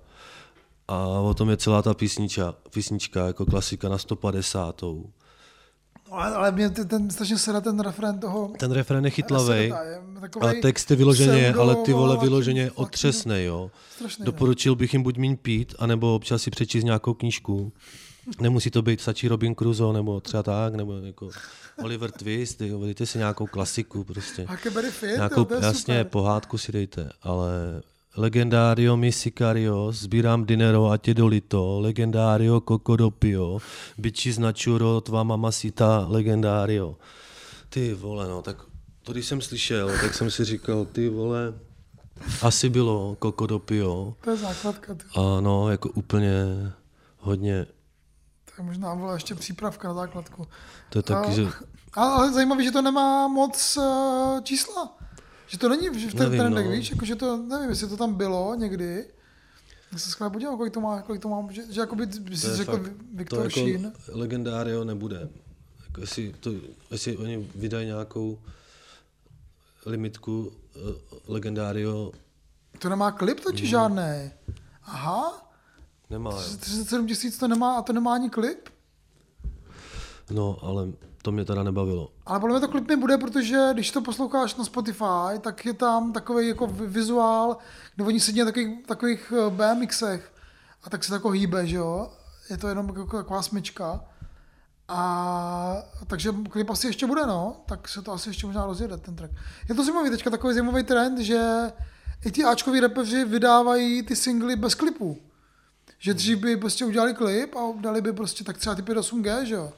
[0.89, 4.83] A o tom je celá ta písnička, písnička jako klasika na 150.
[6.17, 8.53] Ale Ale, mě ten, ten strašně sere ten refren toho...
[8.59, 9.11] Ten refrén je
[10.21, 13.71] takovej ale text je vyloženě, pseudo- ale ty vole vyloženě latí- otřesnej, jo.
[13.97, 14.27] Strašný, no.
[14.27, 17.73] Doporučil bych jim buď míň pít, anebo občas si přečíst nějakou knížku.
[18.41, 21.29] Nemusí to být stačí Robin Crusoe, nebo třeba tak, nebo jako
[21.83, 24.47] Oliver Twist, jo, dejte si nějakou klasiku prostě.
[24.51, 26.05] Huckleberry Finn, Nějakou, jo, to je jasně, super.
[26.07, 27.51] pohádku si dejte, ale
[28.19, 33.59] Legendario mi sicario, sbírám dinero a tě dolito, Legendario cocodopio,
[33.99, 36.97] biči značuro, tvá mamacita, Legendario.
[37.69, 38.57] Ty vole, no, tak
[39.03, 41.55] to když jsem slyšel, tak jsem si říkal, ty vole,
[42.43, 44.95] asi bylo cocodopio, To je základka.
[44.95, 45.05] Ty.
[45.17, 46.33] a no, jako úplně
[47.19, 47.67] hodně,
[48.59, 50.47] je možná byla ještě přípravka na základku.
[50.91, 51.47] to je taky, A- že
[51.93, 54.96] Ale, ale zajímavé, že to nemá moc uh, čísla.
[55.47, 56.73] Že to není v v ten Nevím, trendech, no.
[56.73, 59.05] víš, jako, že to, nevím, jestli to tam bylo někdy.
[59.93, 62.57] Já se skvěle podívám, kolik to má, kolik to má, že, že jakoby, by si
[62.57, 63.93] řekl fakt, Viktor to jako Šín.
[64.13, 65.29] Legendario nebude.
[65.87, 66.51] Jako jestli, to,
[66.91, 68.39] jestli oni vydají nějakou
[69.87, 70.41] limitku
[70.77, 70.83] uh,
[71.27, 72.13] Legendario,
[72.79, 73.71] To nemá klip totiž Hmm.
[73.71, 74.31] žádný.
[74.85, 75.51] Aha,
[76.11, 76.31] nemá.
[76.31, 76.57] jo.
[76.61, 78.69] 37 tisíc to nemá a to nemá ani klip.
[80.31, 80.89] No, ale
[81.27, 82.11] to mě teda nebavilo.
[82.27, 86.13] Ale podle mě to klip nebude, protože když to posloucháš na Spotify, tak je tam
[86.13, 87.57] takový jako vi- vizuál,
[87.95, 90.33] kde oni sedí na takových, takových eh, BMXech
[90.85, 92.13] a tak se to jako hýbe, že jo?
[92.51, 94.05] Je to jenom jako taková smyčka.
[94.89, 99.17] A takže klip asi ještě bude, no, tak se to asi ještě možná rozjede, ten
[99.17, 99.33] track.
[99.69, 101.73] Je to zajímavý, teďka takový zajímavý trend, že
[102.25, 105.19] i ti Ačkoví rapeři vydávají ty singly bez klipů.
[105.99, 109.55] Že dřív by prostě udělali klip a dali by prostě tak třeba ty 8G, že
[109.55, 109.73] jo.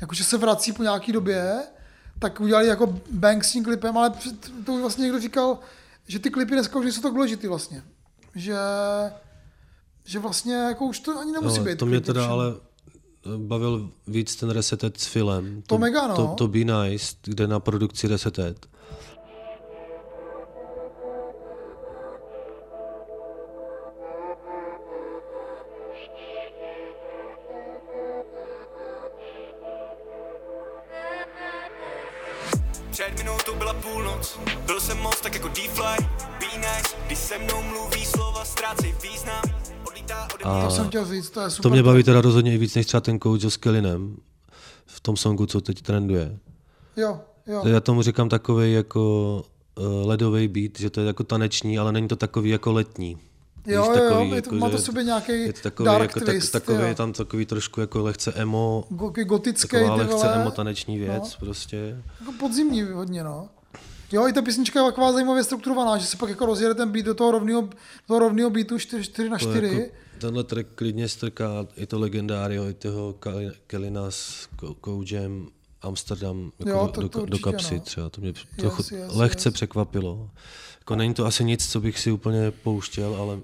[0.00, 1.62] Jakože se vrací po nějaký době,
[2.18, 4.12] tak udělali jako bang s tím klipem, ale
[4.66, 5.58] to už vlastně někdo říkal,
[6.08, 7.82] že ty klipy dneska už nejsou tak důležitý vlastně.
[8.34, 8.54] Že,
[10.04, 11.78] že vlastně jako už to ani nemusí No, být.
[11.78, 12.32] to mě teda všem.
[12.32, 12.54] ale
[13.36, 15.62] bavil víc ten Resetet s filmem.
[15.66, 16.16] To mega, no.
[16.16, 18.66] To, to Be Nice, kde na produkci Resetet.
[40.90, 41.62] Chtěl říct, to je super.
[41.62, 44.16] to mě baví teda rozhodně i víc než třeba ten coach s Kellinem
[44.86, 46.38] v tom songu, co teď trenduje.
[46.96, 47.62] Jo, jo.
[47.66, 49.44] Já tomu říkám takový jako
[49.78, 53.10] uh, ledový beat, že to je jako taneční, ale není to takový jako letní.
[53.66, 55.84] Jo, Víš, jo, jo, takový, je to- jako, má to sobě nějaký je to takový,
[55.86, 56.86] dark jako, twist, tak, takový, jo.
[56.88, 61.46] je tam takový trošku jako lehce emo, Go- gotický, taková lehce emo taneční věc No.
[61.46, 62.02] prostě.
[62.20, 63.48] Jako podzimní hodně, no.
[64.12, 67.06] Jo, i ta písnička je taková zajímavě strukturovaná, že se pak jako rozjede ten beat
[67.06, 67.68] do toho rovného,
[68.06, 69.66] toho rovného beatu 4, 4 na To 4.
[69.66, 73.14] Jako, tenhle track klidně strká i to legendário, i toho
[73.66, 75.48] Kelina s Ko- Koujem
[75.82, 77.80] Amsterdam jako Jo, do, to- do, to do určitě, kapsy no.
[77.80, 78.08] třeba.
[78.10, 79.54] To mě Yes, trochu yes, lehce yes.
[79.54, 80.30] překvapilo.
[80.78, 83.38] Jako není to asi nic, co bych si úplně pouštěl, ale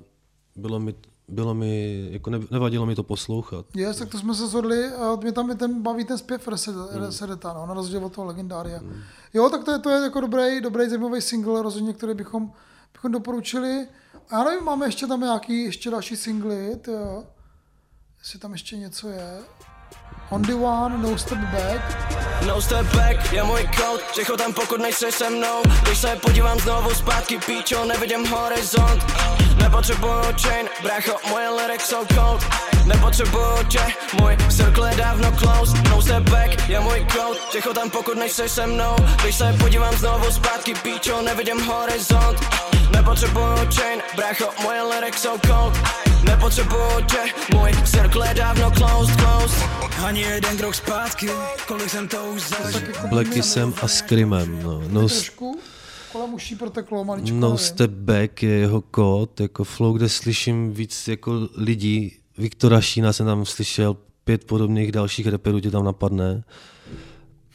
[0.56, 0.94] bylo mi,
[1.28, 3.66] bylo mi jako ne, nevadilo mi to poslouchat.
[3.74, 7.02] Yes, tak to jsme se shodli a mě tam je ten, baví ten zpěv Hmm.
[7.02, 8.80] Resedeta, no, na rozdíl od toho legendária.
[9.34, 12.52] Jo, tak to je, to je jako dobrý, dobrý zajímavý single, rozhodně, který bychom,
[12.92, 13.86] bychom doporučili.
[14.30, 17.24] A já nevím, máme ještě tam nějaký, ještě další singly, jo.
[18.18, 19.38] Jestli tam ještě něco je.
[20.30, 21.80] On the one, no step back.
[22.46, 25.62] No step back je můj kód, ticho tam pokud nejsi se mnou.
[25.82, 29.04] Když se podívám znovu zpátky, píčo, nevidím horizont.
[29.56, 33.80] Nepotřebuju chain, bracho, moje lyrics jsou cold Nepotřebuju tě,
[34.20, 38.48] můj circle je dávno close No step back je můj kód, ticho tam pokud nejsi
[38.48, 42.40] se mnou Když se podívám znovu zpátky, píčo, nevidím horizont
[42.92, 45.74] Nepotřebuju chain, bracho, moje lyrics jsou cold
[46.24, 49.68] Nepotřebuju tě, můj circle je dávno closed, closed
[50.04, 51.28] Ani jeden krok zpátky,
[51.66, 54.62] kolik jsem to už zažil Blackisem a Screamem.
[54.62, 54.82] No.
[54.88, 55.06] No,
[56.12, 57.36] kolem uší proteklo maličko.
[57.36, 57.58] no nevím.
[57.58, 62.12] Step Back je jeho kód, jako flow, kde slyším víc jako lidí.
[62.38, 66.44] Viktora Šína jsem tam slyšel, pět podobných dalších reperů tě tam napadne.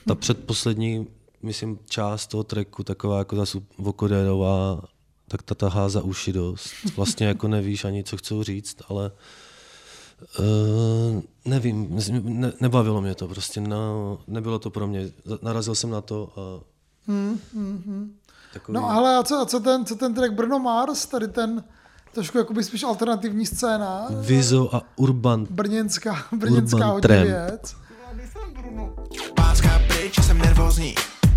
[0.07, 1.07] Ta předposlední,
[1.43, 4.81] myslím, část toho tracku, taková jako zase vokodérová,
[5.27, 6.71] tak ta tahá za uši dost.
[6.95, 9.11] Vlastně jako nevíš ani, co chcou říct, ale
[10.39, 15.11] uh, nevím, ne, nebavilo mě to prostě, no, nebylo to pro mě.
[15.41, 16.63] Narazil jsem na to a
[18.53, 21.63] takový, No ale a co, a co, ten, co ten track Brno Mars, tady ten
[22.13, 27.23] trošku jakoby spíš alternativní scéna, Vizo a Urban brněnská, brněnská Urban hodně Tramp.
[27.27, 27.75] věc.
[29.35, 30.95] Pácká pryč, jsem nervózní.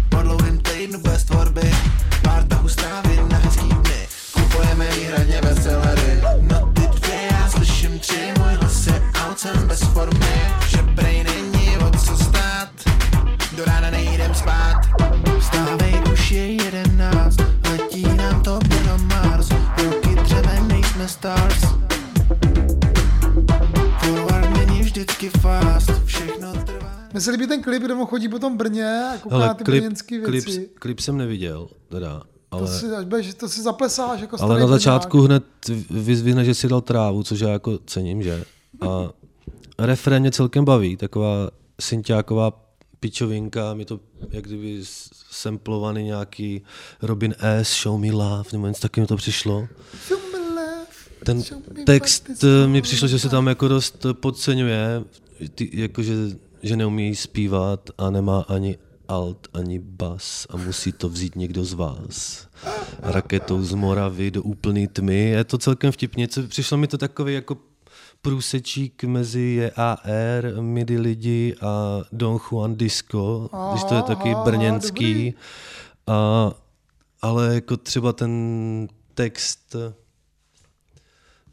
[0.08, 1.70] Po dlouhým týdnu bez tvorby.
[2.22, 4.08] Pár tahů strávy na hezký dny.
[4.32, 9.80] Kupujeme výhradně bestsellery No ty dvě, já slyším tři Můj hlas je out, jsem bez
[9.82, 10.40] formy.
[10.68, 12.70] Že prej není o co stát
[21.08, 21.60] stars
[24.00, 28.38] Forward není vždycky fast, všechno trvá Mně se líbí ten klip, kde on chodí po
[28.38, 30.68] tom Brně a kouká na ty klip, brněnský klip, věci.
[30.74, 32.22] klip jsem neviděl, teda.
[32.48, 34.68] To Ale, si, až budeš, to si zaplesáš jako ale na Brňák.
[34.70, 35.44] začátku hned
[35.90, 38.44] vyzvihne, že si dal trávu, což já jako cením, že?
[38.80, 39.10] A
[39.78, 41.50] refrén mě celkem baví, taková
[41.80, 42.52] synťáková
[43.00, 44.00] pičovinka, mi to
[44.30, 46.62] jak kdyby s- samplovaný nějaký
[47.02, 47.82] Robin S.
[47.82, 49.68] Show Me Love, nebo něco taky mi to přišlo.
[50.08, 50.18] Show
[51.24, 51.42] Ten
[51.86, 55.04] text eh, mi přišlo, že se tam jako dost podceňuje,
[55.54, 56.14] ty, jakože,
[56.62, 61.72] že neumí zpívat a nemá ani alt, ani bas a musí to vzít někdo z
[61.72, 62.46] vás.
[63.02, 65.28] Raketou z Moravy do úplný tmy.
[65.28, 66.28] Je to celkem vtipně.
[66.48, 67.56] Přišlo mi to takový jako
[68.22, 75.14] průsečík mezi JAR, MIDI lidi a Don Juan Disco, když to je taky Aha, brněnský.
[75.14, 75.34] dobrý.
[76.06, 76.52] A,
[77.22, 79.76] ale jako třeba ten text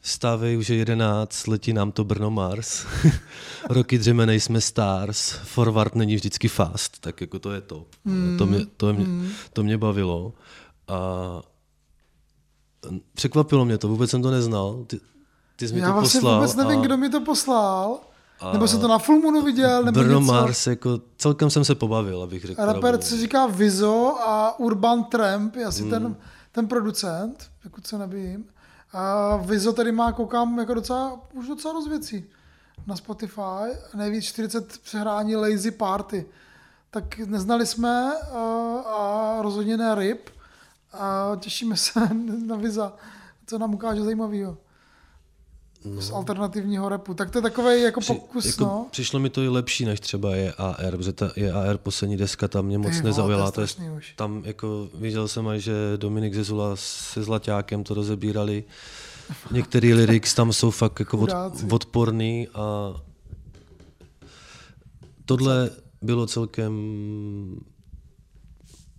[0.04, 2.86] Stávej už je jedenáct, letí nám to Brno Mars.
[3.70, 7.86] Roky dřeme nejsme stars, forward není vždycky fast, tak jako to je to.
[8.04, 8.34] Mm.
[8.38, 9.06] To, mě, to, mě,
[9.52, 10.32] to mě bavilo.
[10.88, 10.98] A
[13.14, 14.84] překvapilo mě to, vůbec jsem to neznal.
[14.86, 15.00] Ty,
[15.56, 16.34] ty jsi mi Já to vlastně poslal.
[16.40, 17.98] vůbec nevím, a kdo mi to poslal.
[18.52, 20.32] Nebo jsem to na Full Moonu viděl, nebo Brno něco.
[20.32, 22.62] Mars, jako celkem jsem se pobavil, abych řekl.
[22.64, 25.90] Rapper se říká Vizo a Urban Tramp je asi Hmm.
[25.90, 26.16] ten,
[26.52, 28.44] ten producent, pokud se nebým.
[28.92, 32.24] A Vizo tady má, koukám, jako docela, už docela dost věcí
[32.86, 33.76] na Spotify.
[33.94, 36.26] Nejvíc 40 přehrání Lazy Party.
[36.90, 38.38] Tak neznali jsme a,
[38.86, 40.30] a rozhodně ne RIP.
[40.92, 42.00] A těšíme se
[42.46, 42.92] na Viza,
[43.46, 44.56] co nám ukáže zajímavého.
[45.98, 47.14] Z alternativního repu.
[47.14, 48.86] Tak to je takový jako Při, pokus, jako no.
[48.90, 52.48] Přišlo mi to i lepší než třeba je AR, protože ta je AR poslední deska
[52.48, 53.50] tam mě moc vole, nezaujala.
[53.50, 54.12] to je To je, už.
[54.16, 58.64] tam jako viděl jsem aj, že Dominik Zezula se Zlaťákem to rozebírali.
[59.50, 61.30] Některý lyrics tam jsou fakt jako od,
[61.70, 62.94] odporný a
[65.24, 65.70] tohle
[66.02, 66.72] bylo celkem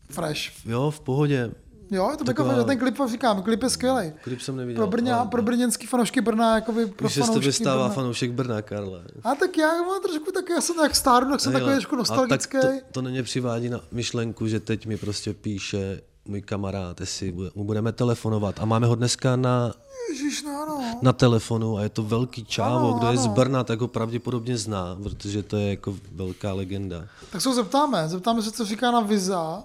[0.10, 0.66] Fresh.
[0.66, 1.52] jo, v pohodě.
[1.94, 2.68] Jo, je to Taková- Taková...
[2.68, 4.12] ten klip říkám, klip je skvělý.
[4.24, 4.82] Klip jsem neviděl.
[4.84, 7.84] Pro, Brňa, ale- pro brněnský fanoušky Brna, jakoby pro Už se z fanoušky tebe stává
[7.84, 7.96] Brna.
[7.96, 9.04] fanoušek Brna, Karle.
[9.24, 11.96] A tak já mám trošku tak, já jsem jak stárnu, tak jsem Hej, takový trošku
[11.96, 12.58] nostalgický.
[12.62, 17.00] Tak to, to na mě přivádí na myšlenku, že teď mi prostě píše můj kamarád,
[17.00, 18.56] jestli mu budeme telefonovat.
[18.60, 19.74] A máme ho dneska na,
[20.10, 21.00] Ježíš, no, no.
[21.02, 22.88] na telefonu a je to velký čávo.
[22.90, 23.34] Ano, Kdo je z ano.
[23.34, 27.06] Brna, tak ho pravděpodobně zná, protože to je jako velká legenda.
[27.32, 29.64] Tak se ho zeptáme, zeptáme se, co říká na Viza.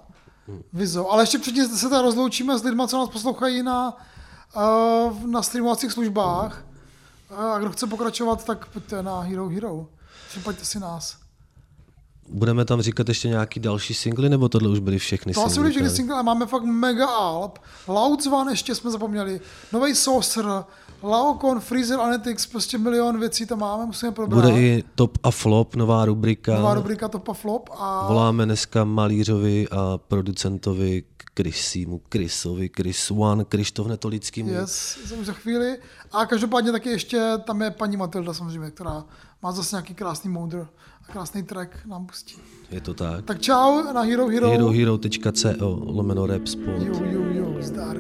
[0.73, 1.11] Vizo.
[1.11, 3.97] Ale ještě předtím se tady rozloučíme s lidmi, co nás poslouchají na,
[4.57, 6.65] uh, na streamovacích službách.
[7.31, 9.87] Uh, a kdo chce pokračovat, tak pojďte na Hero Hero.
[10.29, 11.17] Připaďte si nás.
[12.31, 15.63] Budeme tam říkat ještě nějaký další singly, nebo tohle už byly všechny To asi singly?
[15.63, 17.59] byly všechny single, ale máme fakt mega alb.
[17.89, 19.41] Loud Zvan ještě jsme zapomněli.
[19.73, 20.45] Nový Saucer,
[21.03, 24.45] Laokon, Freezer, Anetics, prostě milion věcí tam máme, musíme probrat.
[24.45, 26.55] Bude i top a flop, nová rubrika.
[26.55, 31.03] Nová rubrika Top a Flop a Voláme dneska malířovi a producentovi
[31.37, 34.51] Chrisímu, Chrisovi, Chris One, Krištof Netolickýmu.
[34.51, 35.79] yes, už za chvíli.
[36.13, 39.05] A každopádně taky ještě tam je paní Matilda samozřejmě, která
[39.43, 40.67] má zase nějaký krásný moudr
[41.09, 42.35] a krásný track nám pustí.
[42.71, 43.25] Je to tak.
[43.25, 44.51] Tak čau na Hero Hero.
[44.51, 46.83] herohero.co lomeno rap sport.
[46.83, 47.97] Jo, jo, jo, zdar.